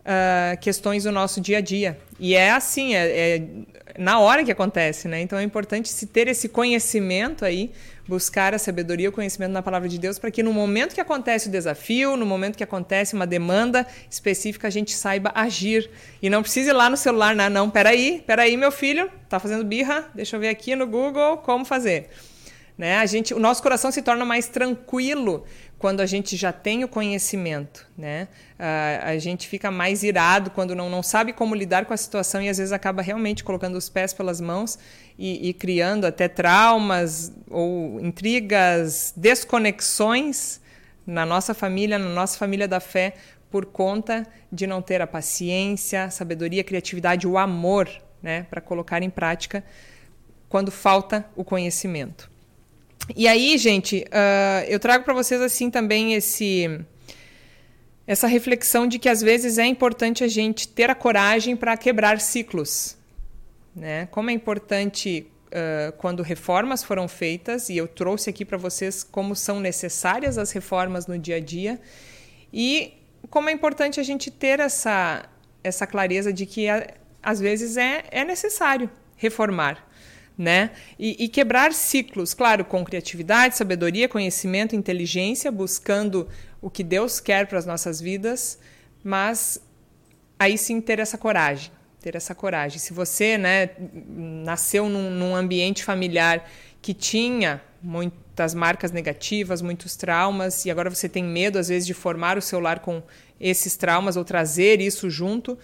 uh, 0.00 0.60
questões 0.60 1.04
do 1.04 1.12
nosso 1.12 1.40
dia 1.40 1.58
a 1.58 1.60
dia. 1.62 1.98
E 2.18 2.34
é 2.34 2.50
assim, 2.50 2.94
é, 2.94 3.36
é, 3.36 3.42
na 3.98 4.18
hora 4.18 4.44
que 4.44 4.52
acontece, 4.52 5.08
né? 5.08 5.22
Então 5.22 5.38
é 5.38 5.42
importante 5.42 5.88
se 5.88 6.06
ter 6.06 6.28
esse 6.28 6.50
conhecimento 6.50 7.46
aí, 7.46 7.70
buscar 8.06 8.52
a 8.54 8.58
sabedoria, 8.58 9.08
o 9.08 9.12
conhecimento 9.12 9.52
na 9.52 9.62
palavra 9.62 9.88
de 9.88 9.98
Deus, 9.98 10.18
para 10.18 10.30
que 10.30 10.42
no 10.42 10.52
momento 10.52 10.94
que 10.94 11.00
acontece 11.00 11.48
o 11.48 11.50
desafio, 11.50 12.14
no 12.16 12.26
momento 12.26 12.58
que 12.58 12.64
acontece 12.64 13.14
uma 13.14 13.26
demanda 13.26 13.86
específica, 14.10 14.68
a 14.68 14.70
gente 14.70 14.92
saiba 14.92 15.32
agir. 15.34 15.88
E 16.20 16.28
não 16.28 16.42
precise 16.42 16.68
ir 16.68 16.74
lá 16.74 16.90
no 16.90 16.96
celular, 16.98 17.34
não, 17.34 17.48
não, 17.48 17.70
peraí, 17.70 18.22
peraí, 18.26 18.56
meu 18.58 18.70
filho, 18.70 19.10
tá 19.28 19.38
fazendo 19.38 19.64
birra, 19.64 20.10
deixa 20.14 20.36
eu 20.36 20.40
ver 20.40 20.48
aqui 20.48 20.76
no 20.76 20.86
Google 20.86 21.38
como 21.38 21.64
fazer. 21.64 22.10
Né? 22.80 22.96
A 22.96 23.04
gente, 23.04 23.34
o 23.34 23.38
nosso 23.38 23.62
coração 23.62 23.92
se 23.92 24.00
torna 24.00 24.24
mais 24.24 24.48
tranquilo 24.48 25.44
quando 25.78 26.00
a 26.00 26.06
gente 26.06 26.34
já 26.34 26.50
tem 26.50 26.82
o 26.82 26.88
conhecimento, 26.88 27.86
né? 27.94 28.26
Uh, 28.58 29.04
a 29.04 29.18
gente 29.18 29.46
fica 29.46 29.70
mais 29.70 30.02
irado 30.02 30.50
quando 30.50 30.74
não, 30.74 30.88
não 30.88 31.02
sabe 31.02 31.34
como 31.34 31.54
lidar 31.54 31.84
com 31.84 31.92
a 31.92 31.96
situação 31.98 32.40
e 32.40 32.48
às 32.48 32.56
vezes 32.56 32.72
acaba 32.72 33.02
realmente 33.02 33.44
colocando 33.44 33.76
os 33.76 33.90
pés 33.90 34.14
pelas 34.14 34.40
mãos 34.40 34.78
e, 35.18 35.50
e 35.50 35.52
criando 35.52 36.06
até 36.06 36.26
traumas 36.26 37.30
ou 37.50 38.00
intrigas, 38.00 39.12
desconexões 39.14 40.58
na 41.06 41.26
nossa 41.26 41.52
família, 41.52 41.98
na 41.98 42.08
nossa 42.08 42.38
família 42.38 42.66
da 42.66 42.80
fé, 42.80 43.12
por 43.50 43.66
conta 43.66 44.26
de 44.50 44.66
não 44.66 44.80
ter 44.80 45.02
a 45.02 45.06
paciência, 45.06 46.04
a 46.04 46.10
sabedoria, 46.10 46.62
a 46.62 46.64
criatividade, 46.64 47.28
o 47.28 47.36
amor, 47.36 47.90
né, 48.22 48.46
para 48.48 48.62
colocar 48.62 49.02
em 49.02 49.10
prática 49.10 49.62
quando 50.48 50.70
falta 50.70 51.26
o 51.36 51.44
conhecimento. 51.44 52.30
E 53.16 53.26
aí, 53.26 53.58
gente, 53.58 54.04
uh, 54.08 54.64
eu 54.68 54.78
trago 54.78 55.04
para 55.04 55.14
vocês 55.14 55.40
assim 55.40 55.70
também 55.70 56.14
esse 56.14 56.80
essa 58.06 58.26
reflexão 58.26 58.88
de 58.88 58.98
que 58.98 59.08
às 59.08 59.20
vezes 59.20 59.56
é 59.56 59.66
importante 59.66 60.24
a 60.24 60.28
gente 60.28 60.66
ter 60.66 60.90
a 60.90 60.94
coragem 60.96 61.54
para 61.54 61.76
quebrar 61.76 62.20
ciclos, 62.20 62.96
né? 63.74 64.06
Como 64.10 64.30
é 64.30 64.32
importante 64.32 65.26
uh, 65.46 65.92
quando 65.92 66.22
reformas 66.22 66.82
foram 66.82 67.06
feitas 67.06 67.68
e 67.68 67.76
eu 67.76 67.86
trouxe 67.86 68.28
aqui 68.28 68.44
para 68.44 68.58
vocês 68.58 69.04
como 69.04 69.36
são 69.36 69.60
necessárias 69.60 70.38
as 70.38 70.50
reformas 70.50 71.06
no 71.06 71.16
dia 71.18 71.36
a 71.36 71.40
dia 71.40 71.80
e 72.52 72.94
como 73.28 73.48
é 73.48 73.52
importante 73.52 74.00
a 74.00 74.02
gente 74.02 74.30
ter 74.30 74.58
essa 74.58 75.28
essa 75.62 75.86
clareza 75.86 76.32
de 76.32 76.46
que 76.46 76.66
às 77.22 77.38
vezes 77.38 77.76
é, 77.76 78.04
é 78.10 78.24
necessário 78.24 78.90
reformar 79.14 79.86
né? 80.40 80.70
E, 80.98 81.22
e, 81.22 81.28
quebrar 81.28 81.70
ciclos, 81.74 82.32
claro, 82.32 82.64
com 82.64 82.82
criatividade, 82.82 83.58
sabedoria, 83.58 84.08
conhecimento, 84.08 84.74
inteligência, 84.74 85.52
buscando 85.52 86.26
o 86.62 86.70
que 86.70 86.82
Deus 86.82 87.20
quer 87.20 87.46
para 87.46 87.58
as 87.58 87.66
nossas 87.66 88.00
vidas, 88.00 88.58
mas 89.04 89.60
aí 90.38 90.56
sim 90.56 90.80
ter 90.80 90.98
essa 90.98 91.18
coragem, 91.18 91.70
ter 92.00 92.16
essa 92.16 92.34
coragem. 92.34 92.78
Se 92.78 92.94
você, 92.94 93.36
né, 93.36 93.68
nasceu 94.06 94.88
num, 94.88 95.10
num 95.10 95.36
ambiente 95.36 95.84
familiar 95.84 96.50
que 96.80 96.94
tinha 96.94 97.60
muitas 97.82 98.54
marcas 98.54 98.92
negativas, 98.92 99.60
muitos 99.60 99.94
traumas, 99.94 100.64
e 100.64 100.70
agora 100.70 100.88
você 100.88 101.06
tem 101.06 101.22
medo 101.22 101.58
às 101.58 101.68
vezes 101.68 101.86
de 101.86 101.92
formar 101.92 102.38
o 102.38 102.42
seu 102.42 102.60
lar 102.60 102.80
com 102.80 103.02
esses 103.38 103.76
traumas 103.76 104.16
ou 104.16 104.24
trazer 104.24 104.80
isso 104.80 105.10
junto, 105.10 105.58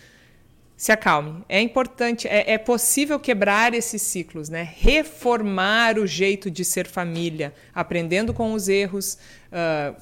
se 0.76 0.92
acalme. 0.92 1.42
É 1.48 1.60
importante, 1.60 2.28
é, 2.28 2.52
é, 2.52 2.58
possível 2.58 3.18
quebrar 3.18 3.72
esses 3.72 4.02
ciclos, 4.02 4.50
né? 4.50 4.68
Reformar 4.76 5.98
o 5.98 6.06
jeito 6.06 6.50
de 6.50 6.64
ser 6.64 6.86
família, 6.86 7.54
aprendendo 7.74 8.34
com 8.34 8.52
os 8.52 8.68
erros, 8.68 9.16
uh, 9.50 9.96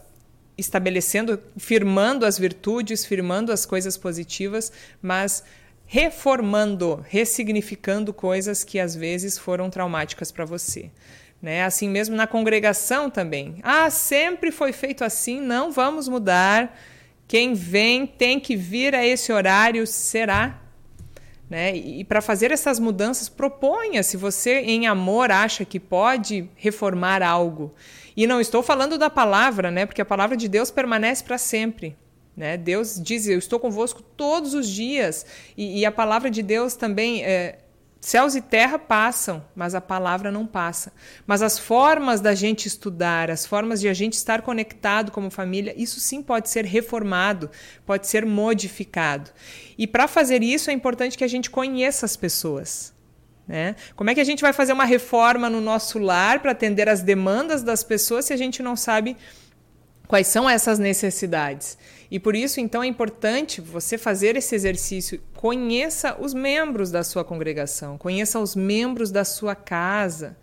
estabelecendo, 0.58 1.40
firmando 1.56 2.26
as 2.26 2.37
virtudes, 2.37 3.06
firmando 3.06 3.52
as 3.52 3.64
coisas 3.64 3.96
positivas, 3.96 4.72
mas 5.00 5.44
reformando, 5.87 7.04
ressignificando 7.08 8.12
coisas 8.12 8.64
que 8.64 8.80
às 8.80 8.96
vezes 8.96 9.38
foram 9.38 9.70
traumáticas 9.70 10.32
para 10.32 10.44
você. 10.44 10.90
Né? 11.40 11.62
Assim 11.62 11.88
mesmo 11.88 12.16
na 12.16 12.26
congregação 12.26 13.08
também. 13.08 13.58
Ah, 13.62 13.90
sempre 13.90 14.50
foi 14.50 14.72
feito 14.72 15.04
assim, 15.04 15.40
não 15.40 15.70
vamos 15.70 16.08
mudar. 16.08 16.76
Quem 17.28 17.54
vem 17.54 18.06
tem 18.06 18.40
que 18.40 18.56
vir 18.56 18.94
a 18.94 19.06
esse 19.06 19.32
horário, 19.32 19.87
será 19.87 20.63
né? 21.48 21.76
E 21.76 22.04
para 22.04 22.20
fazer 22.20 22.50
essas 22.50 22.80
mudanças, 22.80 23.28
proponha 23.28 24.02
se 24.02 24.16
você, 24.16 24.61
em 24.61 24.87
amor, 24.87 25.30
acha 25.30 25.64
que 25.64 25.78
pode 25.78 26.48
reformar 26.57 27.22
algo. 27.22 27.74
E 28.16 28.26
não 28.26 28.40
estou 28.40 28.62
falando 28.62 28.96
da 28.96 29.11
palavra, 29.11 29.70
né? 29.70 29.87
porque 29.87 30.00
a 30.00 30.07
palavra 30.07 30.37
de 30.37 30.48
Deus 30.48 30.70
permanece 30.70 31.22
para 31.22 31.37
sempre. 31.37 31.96
Né? 32.37 32.57
Deus 32.57 33.00
diz: 33.00 33.26
Eu 33.26 33.38
estou 33.38 33.61
convosco 33.61 34.02
todos 34.02 34.54
os 34.54 34.68
dias. 34.68 35.26
E, 35.57 35.80
e 35.80 35.87
a 35.87 35.92
palavra 35.92 36.30
de 36.30 36.42
Deus 36.42 36.74
também 36.74 37.24
é, 37.24 37.59
Céus 38.04 38.34
e 38.34 38.42
terra 38.42 38.78
passam, 38.78 39.42
mas 39.56 39.74
a 39.74 39.80
palavra 39.80 40.30
não 40.30 40.46
passa. 40.46 40.92
Mas 41.26 41.40
as 41.40 41.58
formas 41.58 42.20
da 42.20 42.34
gente 42.34 42.68
estudar, 42.68 43.30
as 43.30 43.46
formas 43.46 43.80
de 43.80 43.88
a 43.88 43.94
gente 43.94 44.12
estar 44.12 44.42
conectado 44.42 45.10
como 45.10 45.30
família, 45.30 45.72
isso 45.74 45.98
sim 46.00 46.22
pode 46.22 46.50
ser 46.50 46.66
reformado, 46.66 47.50
pode 47.86 48.06
ser 48.06 48.26
modificado. 48.26 49.30
E 49.78 49.86
para 49.86 50.06
fazer 50.06 50.42
isso 50.42 50.68
é 50.68 50.74
importante 50.74 51.16
que 51.16 51.24
a 51.24 51.28
gente 51.28 51.48
conheça 51.48 52.04
as 52.04 52.14
pessoas. 52.14 52.92
Né? 53.48 53.74
Como 53.96 54.10
é 54.10 54.14
que 54.14 54.20
a 54.20 54.24
gente 54.24 54.42
vai 54.42 54.52
fazer 54.52 54.74
uma 54.74 54.84
reforma 54.84 55.48
no 55.48 55.62
nosso 55.62 55.98
lar 55.98 56.40
para 56.40 56.50
atender 56.50 56.90
as 56.90 57.00
demandas 57.00 57.62
das 57.62 57.82
pessoas 57.82 58.26
se 58.26 58.34
a 58.34 58.36
gente 58.36 58.62
não 58.62 58.76
sabe 58.76 59.16
quais 60.14 60.29
são 60.29 60.48
essas 60.48 60.79
necessidades? 60.79 61.77
E 62.09 62.20
por 62.20 62.37
isso, 62.37 62.61
então, 62.61 62.85
é 62.85 62.87
importante 62.87 63.61
você 63.61 63.98
fazer 63.98 64.37
esse 64.37 64.55
exercício. 64.55 65.20
Conheça 65.35 66.16
os 66.20 66.33
membros 66.33 66.92
da 66.92 67.03
sua 67.03 67.24
congregação, 67.24 67.98
conheça 67.98 68.38
os 68.38 68.55
membros 68.55 69.11
da 69.11 69.24
sua 69.24 69.57
casa, 69.57 70.37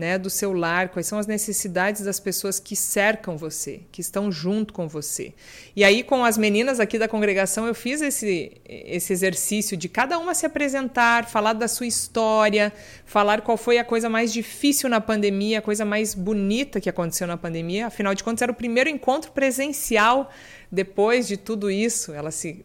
né, 0.00 0.16
do 0.18 0.30
seu 0.30 0.54
lar, 0.54 0.88
quais 0.88 1.06
são 1.06 1.18
as 1.18 1.26
necessidades 1.26 2.00
das 2.02 2.18
pessoas 2.18 2.58
que 2.58 2.74
cercam 2.74 3.36
você, 3.36 3.82
que 3.92 4.00
estão 4.00 4.32
junto 4.32 4.72
com 4.72 4.88
você. 4.88 5.34
E 5.76 5.84
aí, 5.84 6.02
com 6.02 6.24
as 6.24 6.38
meninas 6.38 6.80
aqui 6.80 6.98
da 6.98 7.06
congregação, 7.06 7.66
eu 7.66 7.74
fiz 7.74 8.00
esse, 8.00 8.52
esse 8.64 9.12
exercício 9.12 9.76
de 9.76 9.90
cada 9.90 10.18
uma 10.18 10.34
se 10.34 10.46
apresentar, 10.46 11.28
falar 11.28 11.52
da 11.52 11.68
sua 11.68 11.86
história, 11.86 12.72
falar 13.04 13.42
qual 13.42 13.58
foi 13.58 13.76
a 13.76 13.84
coisa 13.84 14.08
mais 14.08 14.32
difícil 14.32 14.88
na 14.88 15.02
pandemia, 15.02 15.58
a 15.58 15.62
coisa 15.62 15.84
mais 15.84 16.14
bonita 16.14 16.80
que 16.80 16.88
aconteceu 16.88 17.26
na 17.26 17.36
pandemia. 17.36 17.86
Afinal 17.86 18.14
de 18.14 18.24
contas, 18.24 18.40
era 18.40 18.50
o 18.50 18.54
primeiro 18.54 18.88
encontro 18.88 19.30
presencial 19.32 20.30
depois 20.72 21.28
de 21.28 21.36
tudo 21.36 21.70
isso. 21.70 22.14
Elas 22.14 22.34
se 22.34 22.64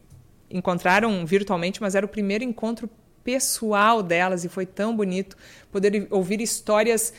encontraram 0.49 1.25
virtualmente, 1.25 1.81
mas 1.81 1.95
era 1.95 2.05
o 2.05 2.09
primeiro 2.09 2.45
encontro 2.45 2.89
pessoal 3.25 4.03
delas 4.03 4.45
e 4.45 4.49
foi 4.49 4.67
tão 4.67 4.95
bonito 4.95 5.35
poder 5.71 6.07
ouvir 6.11 6.39
histórias 6.39 7.11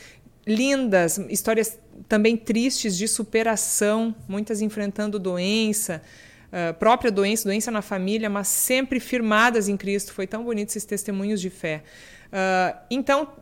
lindas, 0.47 1.17
histórias 1.29 1.77
também 2.07 2.37
tristes 2.37 2.97
de 2.97 3.07
superação, 3.07 4.15
muitas 4.27 4.61
enfrentando 4.61 5.19
doença, 5.19 6.01
uh, 6.47 6.73
própria 6.75 7.11
doença, 7.11 7.43
doença 7.43 7.69
na 7.69 7.81
família, 7.81 8.29
mas 8.29 8.47
sempre 8.47 9.01
firmadas 9.01 9.67
em 9.67 9.75
Cristo. 9.75 10.13
Foi 10.13 10.25
tão 10.25 10.45
bonito 10.45 10.69
esses 10.69 10.85
testemunhos 10.85 11.41
de 11.41 11.49
fé. 11.49 11.83
Uh, 12.27 12.77
então, 12.89 13.33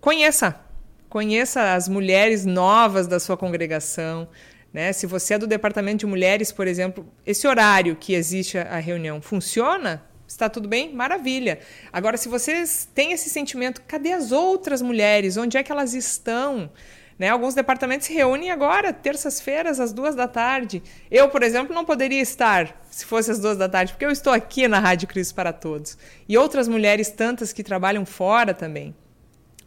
conheça, 0.00 0.60
conheça 1.08 1.74
as 1.74 1.88
mulheres 1.88 2.44
novas 2.44 3.06
da 3.06 3.20
sua 3.20 3.36
congregação. 3.36 4.28
Né? 4.72 4.92
Se 4.92 5.06
você 5.06 5.34
é 5.34 5.38
do 5.38 5.46
departamento 5.46 5.98
de 5.98 6.06
mulheres, 6.06 6.50
por 6.50 6.66
exemplo, 6.66 7.06
esse 7.24 7.46
horário 7.46 7.94
que 7.94 8.14
existe 8.14 8.58
a 8.58 8.78
reunião 8.78 9.22
funciona? 9.22 10.02
Está 10.28 10.46
tudo 10.46 10.68
bem? 10.68 10.92
Maravilha. 10.94 11.58
Agora, 11.90 12.18
se 12.18 12.28
vocês 12.28 12.86
têm 12.94 13.12
esse 13.12 13.30
sentimento, 13.30 13.82
cadê 13.88 14.12
as 14.12 14.30
outras 14.30 14.82
mulheres? 14.82 15.38
Onde 15.38 15.56
é 15.56 15.62
que 15.62 15.72
elas 15.72 15.94
estão? 15.94 16.70
Né? 17.18 17.30
Alguns 17.30 17.54
departamentos 17.54 18.06
se 18.06 18.12
reúnem 18.12 18.50
agora, 18.50 18.92
terças-feiras, 18.92 19.80
às 19.80 19.90
duas 19.90 20.14
da 20.14 20.28
tarde. 20.28 20.82
Eu, 21.10 21.30
por 21.30 21.42
exemplo, 21.42 21.74
não 21.74 21.82
poderia 21.82 22.20
estar 22.20 22.78
se 22.90 23.06
fosse 23.06 23.30
às 23.30 23.40
duas 23.40 23.56
da 23.56 23.70
tarde, 23.70 23.92
porque 23.92 24.04
eu 24.04 24.10
estou 24.10 24.32
aqui 24.32 24.68
na 24.68 24.78
Rádio 24.78 25.08
Cristo 25.08 25.34
para 25.34 25.50
Todos. 25.52 25.96
E 26.28 26.36
outras 26.36 26.68
mulheres, 26.68 27.10
tantas 27.10 27.50
que 27.50 27.64
trabalham 27.64 28.04
fora 28.04 28.52
também. 28.52 28.94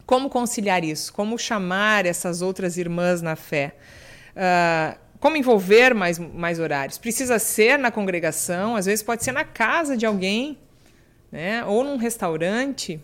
Como 0.06 0.30
conciliar 0.30 0.84
isso? 0.84 1.12
Como 1.12 1.36
chamar 1.36 2.06
essas 2.06 2.40
outras 2.40 2.76
irmãs 2.78 3.20
na 3.20 3.34
fé? 3.34 3.74
Uh, 4.36 5.01
como 5.22 5.36
envolver 5.36 5.94
mais, 5.94 6.18
mais 6.18 6.58
horários? 6.58 6.98
Precisa 6.98 7.38
ser 7.38 7.78
na 7.78 7.92
congregação, 7.92 8.74
às 8.74 8.86
vezes 8.86 9.04
pode 9.04 9.22
ser 9.22 9.30
na 9.30 9.44
casa 9.44 9.96
de 9.96 10.04
alguém, 10.04 10.58
né? 11.30 11.64
ou 11.64 11.84
num 11.84 11.96
restaurante. 11.96 13.00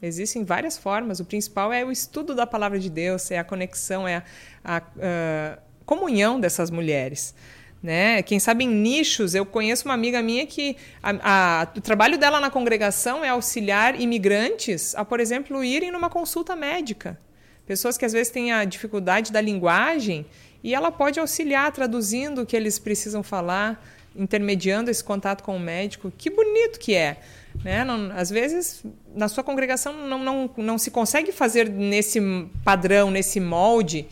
Existem 0.00 0.44
várias 0.44 0.78
formas. 0.78 1.20
O 1.20 1.26
principal 1.26 1.74
é 1.74 1.84
o 1.84 1.92
estudo 1.92 2.34
da 2.34 2.46
palavra 2.46 2.78
de 2.78 2.88
Deus, 2.88 3.30
é 3.30 3.38
a 3.38 3.44
conexão, 3.44 4.08
é 4.08 4.16
a, 4.16 4.24
a, 4.64 4.76
a 4.78 5.58
comunhão 5.84 6.40
dessas 6.40 6.70
mulheres. 6.70 7.34
Né? 7.82 8.22
Quem 8.22 8.40
sabe 8.40 8.64
em 8.64 8.68
nichos, 8.68 9.34
eu 9.34 9.44
conheço 9.44 9.84
uma 9.84 9.92
amiga 9.92 10.22
minha 10.22 10.46
que 10.46 10.74
a, 11.02 11.68
o 11.76 11.82
trabalho 11.82 12.16
dela 12.16 12.40
na 12.40 12.48
congregação 12.48 13.22
é 13.22 13.28
auxiliar 13.28 14.00
imigrantes 14.00 14.94
a, 14.94 15.04
por 15.04 15.20
exemplo, 15.20 15.62
irem 15.62 15.92
numa 15.92 16.08
consulta 16.08 16.56
médica. 16.56 17.20
Pessoas 17.66 17.98
que 17.98 18.06
às 18.06 18.12
vezes 18.14 18.32
têm 18.32 18.52
a 18.52 18.64
dificuldade 18.64 19.30
da 19.30 19.40
linguagem 19.40 20.24
e 20.62 20.74
ela 20.74 20.90
pode 20.90 21.18
auxiliar 21.18 21.72
traduzindo 21.72 22.42
o 22.42 22.46
que 22.46 22.56
eles 22.56 22.78
precisam 22.78 23.22
falar, 23.22 23.82
intermediando 24.14 24.90
esse 24.90 25.02
contato 25.02 25.42
com 25.42 25.56
o 25.56 25.60
médico. 25.60 26.12
Que 26.16 26.30
bonito 26.30 26.78
que 26.78 26.94
é! 26.94 27.18
Né? 27.64 27.84
Não, 27.84 28.12
às 28.12 28.30
vezes, 28.30 28.84
na 29.14 29.28
sua 29.28 29.42
congregação, 29.42 29.92
não, 30.06 30.18
não, 30.18 30.50
não 30.56 30.78
se 30.78 30.90
consegue 30.90 31.32
fazer 31.32 31.68
nesse 31.68 32.20
padrão, 32.64 33.10
nesse 33.10 33.40
molde. 33.40 34.06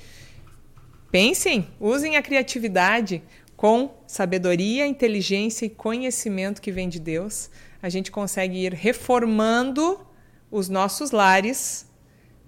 Pensem, 1.11 1.69
usem 1.81 2.17
a 2.17 2.23
criatividade 2.23 3.23
com 3.57 3.91
sabedoria, 4.07 4.87
inteligência 4.87 5.67
e 5.67 5.71
conhecimento 5.71 6.61
que 6.61 6.71
vem 6.71 6.89
de 6.89 7.01
Deus. 7.01 7.51
A 7.83 7.89
gente 7.89 8.11
consegue 8.11 8.59
ir 8.59 8.73
reformando 8.73 10.01
os 10.51 10.69
nossos 10.69 11.11
lares 11.11 11.87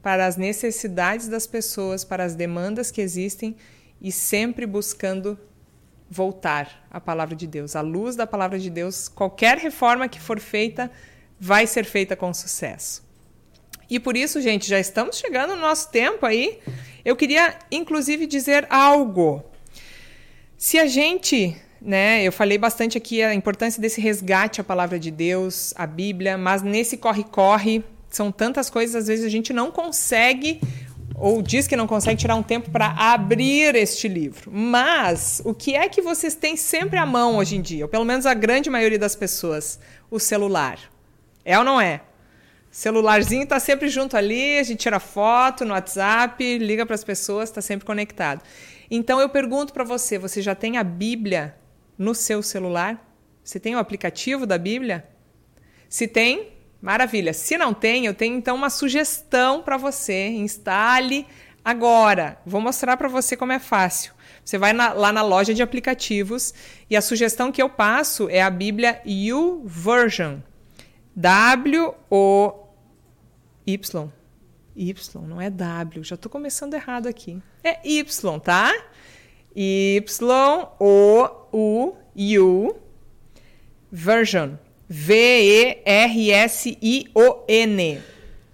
para 0.03 0.27
as 0.27 0.37
necessidades 0.37 1.29
das 1.29 1.47
pessoas, 1.47 2.05
para 2.05 2.25
as 2.25 2.35
demandas 2.35 2.91
que 2.91 3.01
existem 3.01 3.57
e 4.01 4.11
sempre 4.11 4.67
buscando 4.67 5.39
voltar 6.11 6.87
à 6.91 7.01
palavra 7.01 7.37
de 7.37 7.47
Deus. 7.47 7.77
À 7.77 7.81
luz 7.81 8.17
da 8.17 8.27
palavra 8.27 8.59
de 8.59 8.69
Deus, 8.69 9.09
qualquer 9.09 9.59
reforma 9.59 10.09
que 10.09 10.21
for 10.21 10.41
feita 10.41 10.91
vai 11.39 11.67
ser 11.67 11.85
feita 11.85 12.17
com 12.17 12.35
sucesso. 12.35 13.09
E 13.89 13.99
por 13.99 14.17
isso, 14.17 14.41
gente, 14.41 14.69
já 14.69 14.79
estamos 14.79 15.17
chegando 15.17 15.55
no 15.55 15.63
nosso 15.63 15.91
tempo 15.91 16.25
aí. 16.25 16.59
Eu 17.05 17.17
queria, 17.17 17.59
inclusive, 17.71 18.27
dizer 18.27 18.67
algo. 18.71 19.43
Se 20.57 20.79
a 20.79 20.87
gente, 20.87 21.57
né, 21.81 22.23
eu 22.23 22.31
falei 22.31 22.59
bastante 22.59 22.99
aqui 22.99 23.23
a 23.23 23.35
importância 23.35 23.81
desse 23.81 24.01
resgate 24.01 24.61
à 24.61 24.65
palavra 24.65 24.99
de 24.99 25.11
Deus, 25.11 25.73
à 25.77 25.87
Bíblia, 25.87 26.37
mas 26.37 26.63
nesse 26.63 26.97
corre-corre, 26.97 27.83
são 28.11 28.31
tantas 28.31 28.69
coisas, 28.69 28.95
às 28.95 29.07
vezes 29.07 29.25
a 29.25 29.29
gente 29.29 29.53
não 29.53 29.71
consegue 29.71 30.61
ou 31.21 31.43
diz 31.43 31.67
que 31.67 31.77
não 31.77 31.87
consegue 31.87 32.19
tirar 32.19 32.35
um 32.35 32.43
tempo 32.43 32.71
para 32.71 32.95
abrir 32.97 33.75
este 33.75 34.09
livro. 34.09 34.51
Mas 34.51 35.43
o 35.45 35.53
que 35.53 35.75
é 35.77 35.87
que 35.89 36.01
vocês 36.01 36.35
têm 36.35 36.57
sempre 36.57 36.99
à 36.99 37.05
mão 37.05 37.37
hoje 37.37 37.57
em 37.57 37.61
dia? 37.61 37.85
Ou 37.85 37.89
pelo 37.89 38.07
menos 38.07 38.25
a 38.25 38.33
grande 38.33 38.71
maioria 38.71 38.99
das 38.99 39.15
pessoas? 39.15 39.79
O 40.11 40.19
celular. 40.19 40.79
É 41.45 41.59
ou 41.59 41.65
não 41.65 41.79
é? 41.79 42.01
Celularzinho 42.71 43.43
está 43.43 43.61
sempre 43.61 43.89
junto 43.89 44.17
ali, 44.17 44.59
a 44.59 44.63
gente 44.63 44.79
tira 44.79 44.99
foto 44.99 45.65
no 45.65 45.75
WhatsApp, 45.75 46.59
liga 46.59 46.87
para 46.87 46.95
as 46.95 47.05
pessoas, 47.05 47.51
está 47.51 47.61
sempre 47.61 47.85
conectado. 47.85 48.43
Então 48.91 49.21
eu 49.21 49.29
pergunto 49.29 49.73
para 49.73 49.85
você, 49.85 50.19
você 50.19 50.41
já 50.41 50.55
tem 50.55 50.79
a 50.79 50.85
Bíblia 50.85 51.55
no 51.99 52.15
seu 52.15 52.43
celular? 52.43 53.05
Você 53.45 53.61
tem 53.61 53.75
o 53.75 53.79
aplicativo 53.79 54.47
da 54.47 54.57
Bíblia? 54.57 55.05
Se 55.89 56.09
tem, 56.09 56.49
Maravilha. 56.81 57.33
Se 57.33 57.59
não 57.59 57.75
tem, 57.75 58.07
eu 58.07 58.15
tenho 58.15 58.37
então 58.37 58.57
uma 58.57 58.71
sugestão 58.71 59.63
para 59.63 59.77
você. 59.77 60.29
Instale 60.29 61.27
agora. 61.65 62.39
Vou 62.47 62.61
mostrar 62.61 62.97
para 62.97 63.09
você 63.09 63.37
como 63.37 63.53
é 63.53 63.59
fácil. 63.59 64.15
Você 64.45 64.57
vai 64.57 64.73
na, 64.73 64.93
lá 64.93 65.13
na 65.13 65.23
loja 65.23 65.53
de 65.53 65.63
aplicativos 65.63 66.55
e 66.89 66.97
a 66.97 67.03
sugestão 67.03 67.53
que 67.53 67.63
eu 67.63 67.69
passo 67.69 68.29
é 68.31 68.41
a 68.43 68.51
Bíblia 68.51 69.03
YouVersion. 69.05 70.39
W-O-Y. 71.15 72.61
Y, 74.77 75.23
não 75.27 75.41
é 75.41 75.51
W. 75.51 76.03
Já 76.05 76.15
estou 76.15 76.31
começando 76.31 76.75
errado 76.75 77.07
aqui. 77.07 77.43
É 77.63 77.87
Y, 77.87 78.41
tá? 78.41 78.73
Y-O-U-U 79.55 80.41
version. 83.93 84.55
V-E-R-S-I-O-N, 84.93 86.01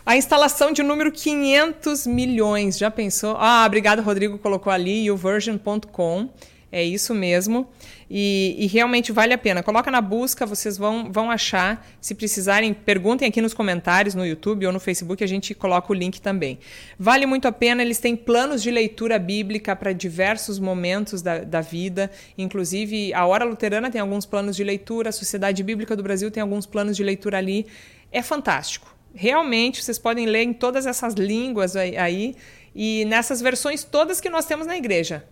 a 0.06 0.16
instalação 0.16 0.70
de 0.70 0.80
número 0.82 1.10
500 1.10 2.06
milhões. 2.06 2.78
Já 2.78 2.90
pensou? 2.90 3.36
Ah, 3.38 3.64
obrigado, 3.66 4.00
Rodrigo 4.00 4.38
colocou 4.38 4.72
ali, 4.72 5.10
uversion.com. 5.10 6.28
É 6.76 6.82
isso 6.82 7.14
mesmo. 7.14 7.68
E, 8.10 8.56
e, 8.58 8.66
realmente 8.66 9.12
vale 9.12 9.32
a 9.32 9.38
pena. 9.38 9.62
Coloca 9.62 9.92
na 9.92 10.00
busca, 10.00 10.44
vocês 10.44 10.76
vão, 10.76 11.12
vão 11.12 11.30
achar. 11.30 11.86
Se 12.00 12.16
precisarem, 12.16 12.74
perguntem 12.74 13.28
aqui 13.28 13.40
nos 13.40 13.54
comentários, 13.54 14.12
no 14.12 14.26
YouTube 14.26 14.66
ou 14.66 14.72
no 14.72 14.80
Facebook, 14.80 15.22
a 15.22 15.26
gente 15.28 15.54
coloca 15.54 15.92
o 15.92 15.94
link 15.94 16.20
também. 16.20 16.58
Vale 16.98 17.26
muito 17.26 17.46
a 17.46 17.52
pena, 17.52 17.80
eles 17.80 18.00
têm 18.00 18.16
planos 18.16 18.60
de 18.60 18.72
leitura 18.72 19.20
bíblica 19.20 19.76
para 19.76 19.92
diversos 19.92 20.58
momentos 20.58 21.22
da, 21.22 21.38
da 21.44 21.60
vida. 21.60 22.10
Inclusive, 22.36 23.14
a 23.14 23.24
Hora 23.24 23.44
Luterana 23.44 23.88
tem 23.88 24.00
alguns 24.00 24.26
planos 24.26 24.56
de 24.56 24.64
leitura, 24.64 25.10
a 25.10 25.12
Sociedade 25.12 25.62
Bíblica 25.62 25.94
do 25.94 26.02
Brasil 26.02 26.28
tem 26.28 26.42
alguns 26.42 26.66
planos 26.66 26.96
de 26.96 27.04
leitura 27.04 27.38
ali. 27.38 27.68
É 28.10 28.20
fantástico. 28.20 28.92
Realmente, 29.14 29.80
vocês 29.80 29.96
podem 29.96 30.26
ler 30.26 30.42
em 30.42 30.52
todas 30.52 30.86
essas 30.86 31.14
línguas 31.14 31.76
aí 31.76 32.34
e 32.74 33.04
nessas 33.04 33.40
versões 33.40 33.84
todas 33.84 34.20
que 34.20 34.28
nós 34.28 34.44
temos 34.46 34.66
na 34.66 34.76
igreja. 34.76 35.24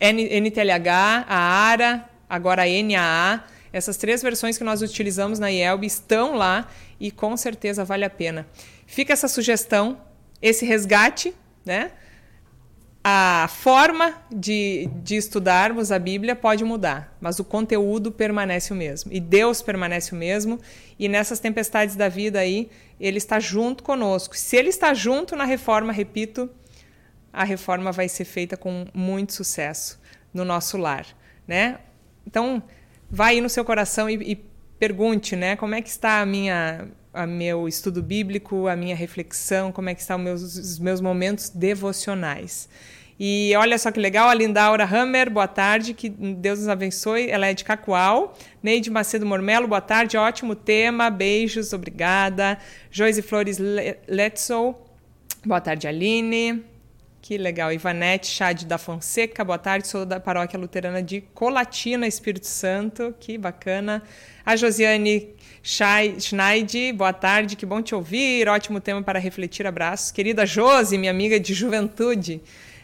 NTLH, 0.00 1.24
a 1.28 1.38
ARA, 1.38 2.10
agora 2.28 2.62
a 2.62 2.66
NAA, 2.66 3.44
essas 3.72 3.96
três 3.96 4.22
versões 4.22 4.58
que 4.58 4.64
nós 4.64 4.82
utilizamos 4.82 5.38
na 5.38 5.50
IELB 5.50 5.86
estão 5.86 6.34
lá 6.34 6.68
e 6.98 7.10
com 7.10 7.36
certeza 7.36 7.84
vale 7.84 8.04
a 8.04 8.10
pena. 8.10 8.46
Fica 8.86 9.12
essa 9.12 9.28
sugestão, 9.28 10.00
esse 10.42 10.64
resgate, 10.64 11.32
né? 11.64 11.92
A 13.02 13.48
forma 13.48 14.14
de, 14.30 14.90
de 15.02 15.16
estudarmos 15.16 15.90
a 15.90 15.98
Bíblia 15.98 16.36
pode 16.36 16.64
mudar, 16.64 17.16
mas 17.18 17.38
o 17.38 17.44
conteúdo 17.44 18.12
permanece 18.12 18.74
o 18.74 18.76
mesmo. 18.76 19.10
E 19.10 19.18
Deus 19.18 19.62
permanece 19.62 20.12
o 20.12 20.16
mesmo. 20.16 20.60
E 20.98 21.08
nessas 21.08 21.40
tempestades 21.40 21.96
da 21.96 22.10
vida 22.10 22.40
aí, 22.40 22.68
Ele 23.00 23.16
está 23.16 23.40
junto 23.40 23.82
conosco. 23.82 24.36
Se 24.36 24.54
Ele 24.54 24.68
está 24.68 24.92
junto 24.92 25.34
na 25.34 25.44
reforma, 25.44 25.94
repito, 25.94 26.50
a 27.32 27.44
reforma 27.44 27.92
vai 27.92 28.08
ser 28.08 28.24
feita 28.24 28.56
com 28.56 28.86
muito 28.92 29.32
sucesso 29.32 30.00
no 30.32 30.44
nosso 30.44 30.76
lar, 30.76 31.06
né? 31.46 31.78
Então, 32.26 32.62
vai 33.10 33.34
aí 33.34 33.40
no 33.40 33.48
seu 33.48 33.64
coração 33.64 34.08
e, 34.08 34.32
e 34.32 34.36
pergunte, 34.78 35.36
né? 35.36 35.56
Como 35.56 35.74
é 35.74 35.82
que 35.82 35.88
está 35.88 36.20
a 36.20 36.26
minha, 36.26 36.88
a 37.12 37.26
meu 37.26 37.68
estudo 37.68 38.02
bíblico, 38.02 38.68
a 38.68 38.76
minha 38.76 38.94
reflexão, 38.94 39.72
como 39.72 39.90
é 39.90 39.94
que 39.94 40.00
estão 40.00 40.18
meus, 40.18 40.42
os 40.42 40.78
meus 40.78 41.00
momentos 41.00 41.50
devocionais. 41.50 42.68
E 43.22 43.52
olha 43.54 43.76
só 43.76 43.90
que 43.90 44.00
legal, 44.00 44.30
a 44.30 44.34
Lindaura 44.34 44.84
Hammer, 44.84 45.28
boa 45.28 45.46
tarde, 45.46 45.92
que 45.92 46.08
Deus 46.08 46.60
nos 46.60 46.68
abençoe. 46.68 47.28
Ela 47.28 47.48
é 47.48 47.52
de 47.52 47.64
Cacoal. 47.64 48.34
Neide 48.62 48.90
Macedo 48.90 49.26
Mormelo, 49.26 49.68
boa 49.68 49.80
tarde, 49.82 50.16
ótimo 50.16 50.54
tema, 50.54 51.10
beijos, 51.10 51.74
obrigada. 51.74 52.58
Joyce 52.90 53.20
Flores 53.20 53.58
Letzel, 54.08 54.74
boa 55.44 55.60
tarde, 55.60 55.86
Aline. 55.86 56.64
Que 57.22 57.36
legal. 57.36 57.70
Ivanete 57.70 58.26
Chade 58.28 58.64
da 58.64 58.78
Fonseca, 58.78 59.44
boa 59.44 59.58
tarde. 59.58 59.86
Sou 59.86 60.06
da 60.06 60.18
Paróquia 60.18 60.58
Luterana 60.58 61.02
de 61.02 61.20
Colatina, 61.20 62.06
Espírito 62.06 62.46
Santo. 62.46 63.14
Que 63.20 63.36
bacana. 63.36 64.02
A 64.44 64.56
Josiane 64.56 65.34
Schneid, 65.62 66.92
boa 66.94 67.12
tarde. 67.12 67.56
Que 67.56 67.66
bom 67.66 67.82
te 67.82 67.94
ouvir. 67.94 68.48
Ótimo 68.48 68.80
tema 68.80 69.02
para 69.02 69.18
refletir. 69.18 69.66
Abraços. 69.66 70.10
Querida 70.10 70.46
Josi, 70.46 70.96
minha 70.96 71.10
amiga 71.10 71.38
de 71.38 71.52
juventude. 71.52 72.40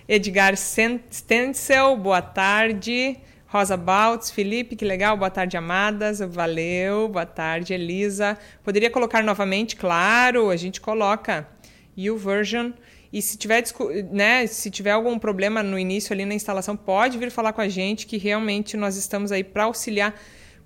Edgar 0.07 0.55
Stencel, 0.55 1.97
boa 1.97 2.21
tarde. 2.21 3.17
Rosa 3.47 3.77
Baltz, 3.77 4.31
Felipe, 4.31 4.77
que 4.77 4.85
legal, 4.85 5.17
boa 5.17 5.31
tarde, 5.31 5.57
amadas. 5.57 6.19
Valeu, 6.21 7.09
boa 7.09 7.25
tarde, 7.25 7.73
Elisa. 7.73 8.37
Poderia 8.63 8.91
colocar 8.91 9.23
novamente? 9.23 9.77
Claro, 9.77 10.51
a 10.51 10.57
gente 10.57 10.79
coloca. 10.79 11.49
U 11.97 12.19
version 12.19 12.73
e 13.13 13.23
se 13.23 13.37
tiver, 13.37 13.63
né, 14.11 14.47
se 14.47 14.71
tiver 14.71 14.91
algum 14.91 15.19
problema 15.19 15.63
no 15.63 15.79
início 15.79 16.13
ali 16.13 16.25
na 16.25 16.35
instalação, 16.35 16.77
pode 16.77 17.19
vir 17.19 17.31
falar 17.31 17.53
com 17.53 17.61
a 17.61 17.69
gente, 17.69 18.07
que 18.07 18.17
realmente 18.17 18.77
nós 18.77 18.97
estamos 18.97 19.33
aí 19.33 19.45
para 19.45 19.65
auxiliar, 19.65 20.15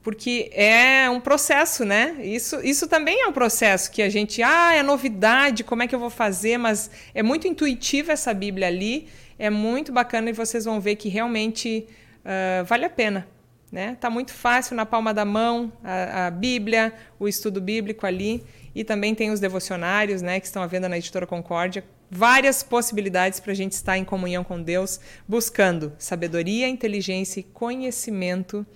porque 0.03 0.51
é 0.55 1.11
um 1.11 1.21
processo, 1.21 1.85
né? 1.85 2.17
Isso, 2.23 2.59
isso 2.65 2.89
também 2.89 3.23
é 3.23 3.27
um 3.27 3.33
processo 3.33 3.91
que 3.91 4.01
a 4.01 4.09
gente, 4.09 4.43
ah, 4.43 4.73
é 4.75 4.83
novidade, 4.83 5.63
como 5.63 5.83
é 5.83 5.87
que 5.87 5.95
eu 5.95 5.99
vou 5.99 6.09
fazer? 6.09 6.57
Mas 6.57 6.91
é 7.15 7.23
muito 7.23 7.47
intuitiva 7.47 8.13
essa 8.13 8.33
Bíblia 8.33 8.67
ali, 8.67 9.09
é 9.39 9.51
muito 9.51 9.93
bacana 9.93 10.31
e 10.31 10.33
vocês 10.33 10.65
vão 10.65 10.81
ver 10.81 10.97
que 10.97 11.09
realmente 11.09 11.87
uh, 12.21 12.65
vale 12.65 12.87
a 12.87 12.91
pena. 12.91 13.29
Né? 13.71 13.97
Tá 14.01 14.11
muito 14.11 14.33
fácil 14.33 14.75
na 14.75 14.85
palma 14.85 15.15
da 15.15 15.25
mão 15.25 15.73
a, 15.85 16.27
a 16.27 16.31
Bíblia, 16.31 16.93
o 17.19 17.29
estudo 17.29 17.61
bíblico 17.61 18.07
ali. 18.07 18.43
E 18.75 18.85
também 18.85 19.15
tem 19.15 19.31
os 19.31 19.41
devocionários, 19.41 20.23
né, 20.23 20.41
que 20.41 20.47
estão 20.47 20.63
à 20.63 20.67
venda 20.67 20.89
na 20.89 20.97
editora 20.97 21.27
Concórdia. 21.27 21.85
Várias 22.11 22.63
possibilidades 22.63 23.39
para 23.39 23.53
a 23.53 23.55
gente 23.55 23.73
estar 23.73 23.97
em 23.97 24.05
comunhão 24.05 24.43
com 24.43 24.61
Deus, 24.61 24.99
buscando 25.29 25.93
sabedoria, 25.99 26.69
inteligência 26.69 27.41
e 27.41 27.45
conhecimento 27.45 28.67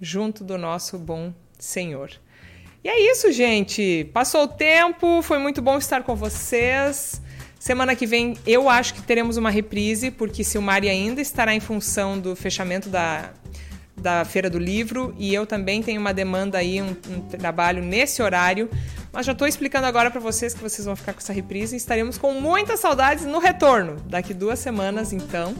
junto 0.00 0.44
do 0.44 0.58
nosso 0.58 0.98
bom 0.98 1.32
Senhor. 1.58 2.10
E 2.84 2.88
é 2.88 3.10
isso, 3.10 3.30
gente. 3.30 4.10
Passou 4.12 4.42
o 4.42 4.48
tempo, 4.48 5.22
foi 5.22 5.38
muito 5.38 5.62
bom 5.62 5.78
estar 5.78 6.02
com 6.02 6.16
vocês. 6.16 7.22
Semana 7.58 7.94
que 7.94 8.04
vem 8.04 8.36
eu 8.44 8.68
acho 8.68 8.92
que 8.94 9.02
teremos 9.02 9.36
uma 9.36 9.48
reprise, 9.48 10.10
porque 10.10 10.42
Silmari 10.42 10.88
ainda 10.88 11.20
estará 11.20 11.54
em 11.54 11.60
função 11.60 12.18
do 12.18 12.34
fechamento 12.34 12.88
da, 12.88 13.30
da 13.96 14.24
Feira 14.24 14.50
do 14.50 14.58
Livro 14.58 15.14
e 15.16 15.32
eu 15.32 15.46
também 15.46 15.80
tenho 15.80 16.00
uma 16.00 16.12
demanda 16.12 16.58
aí, 16.58 16.82
um, 16.82 16.96
um 17.08 17.20
trabalho 17.20 17.80
nesse 17.80 18.20
horário. 18.20 18.68
Mas 19.12 19.26
já 19.26 19.32
estou 19.32 19.46
explicando 19.46 19.86
agora 19.86 20.10
para 20.10 20.20
vocês 20.20 20.54
que 20.54 20.62
vocês 20.62 20.86
vão 20.86 20.96
ficar 20.96 21.12
com 21.12 21.18
essa 21.18 21.34
reprise 21.34 21.74
e 21.74 21.76
estaremos 21.76 22.16
com 22.16 22.32
muitas 22.32 22.80
saudades 22.80 23.26
no 23.26 23.38
retorno, 23.38 23.96
daqui 24.06 24.32
duas 24.32 24.58
semanas 24.58 25.12
então. 25.12 25.54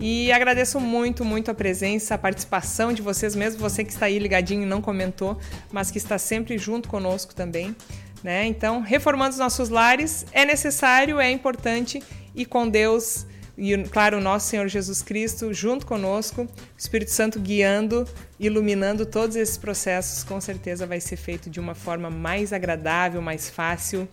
E 0.00 0.32
agradeço 0.32 0.80
muito, 0.80 1.22
muito 1.22 1.50
a 1.50 1.54
presença, 1.54 2.14
a 2.14 2.18
participação 2.18 2.94
de 2.94 3.02
vocês, 3.02 3.36
mesmo 3.36 3.60
você 3.60 3.84
que 3.84 3.92
está 3.92 4.06
aí 4.06 4.18
ligadinho 4.18 4.62
e 4.62 4.66
não 4.66 4.80
comentou, 4.80 5.38
mas 5.70 5.90
que 5.90 5.98
está 5.98 6.16
sempre 6.16 6.56
junto 6.56 6.88
conosco 6.88 7.34
também. 7.34 7.76
Né? 8.22 8.46
Então, 8.46 8.80
reformando 8.80 9.32
os 9.32 9.38
nossos 9.38 9.68
lares 9.68 10.24
é 10.32 10.46
necessário, 10.46 11.20
é 11.20 11.30
importante 11.30 12.02
e 12.34 12.46
com 12.46 12.66
Deus 12.66 13.26
e, 13.56 13.76
claro, 13.84 14.18
o 14.18 14.20
nosso 14.20 14.48
Senhor 14.48 14.68
Jesus 14.68 15.02
Cristo 15.02 15.52
junto 15.52 15.86
conosco, 15.86 16.42
o 16.42 16.48
Espírito 16.78 17.10
Santo 17.10 17.38
guiando, 17.38 18.06
iluminando 18.38 19.06
todos 19.06 19.36
esses 19.36 19.56
processos, 19.56 20.24
com 20.24 20.40
certeza 20.40 20.86
vai 20.86 21.00
ser 21.00 21.16
feito 21.16 21.48
de 21.48 21.60
uma 21.60 21.74
forma 21.74 22.10
mais 22.10 22.52
agradável, 22.52 23.22
mais 23.22 23.48
fácil 23.48 24.08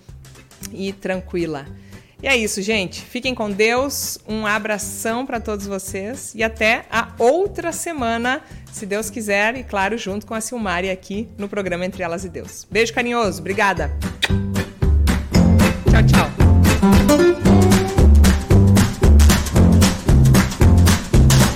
e 0.71 0.93
tranquila. 0.93 1.65
E 2.23 2.27
é 2.27 2.37
isso, 2.37 2.61
gente. 2.61 3.01
Fiquem 3.01 3.33
com 3.33 3.49
Deus. 3.49 4.19
Um 4.27 4.45
abração 4.45 5.25
para 5.25 5.39
todos 5.39 5.65
vocês 5.65 6.33
e 6.35 6.43
até 6.43 6.85
a 6.91 7.09
outra 7.17 7.71
semana, 7.71 8.43
se 8.71 8.85
Deus 8.85 9.09
quiser, 9.09 9.55
e 9.55 9.63
claro, 9.63 9.97
junto 9.97 10.27
com 10.27 10.35
a 10.35 10.41
Silmari 10.41 10.91
aqui 10.91 11.27
no 11.35 11.49
programa 11.49 11.83
Entre 11.83 12.03
Elas 12.03 12.23
e 12.23 12.29
Deus. 12.29 12.67
Beijo 12.69 12.93
carinhoso. 12.93 13.39
Obrigada. 13.39 13.91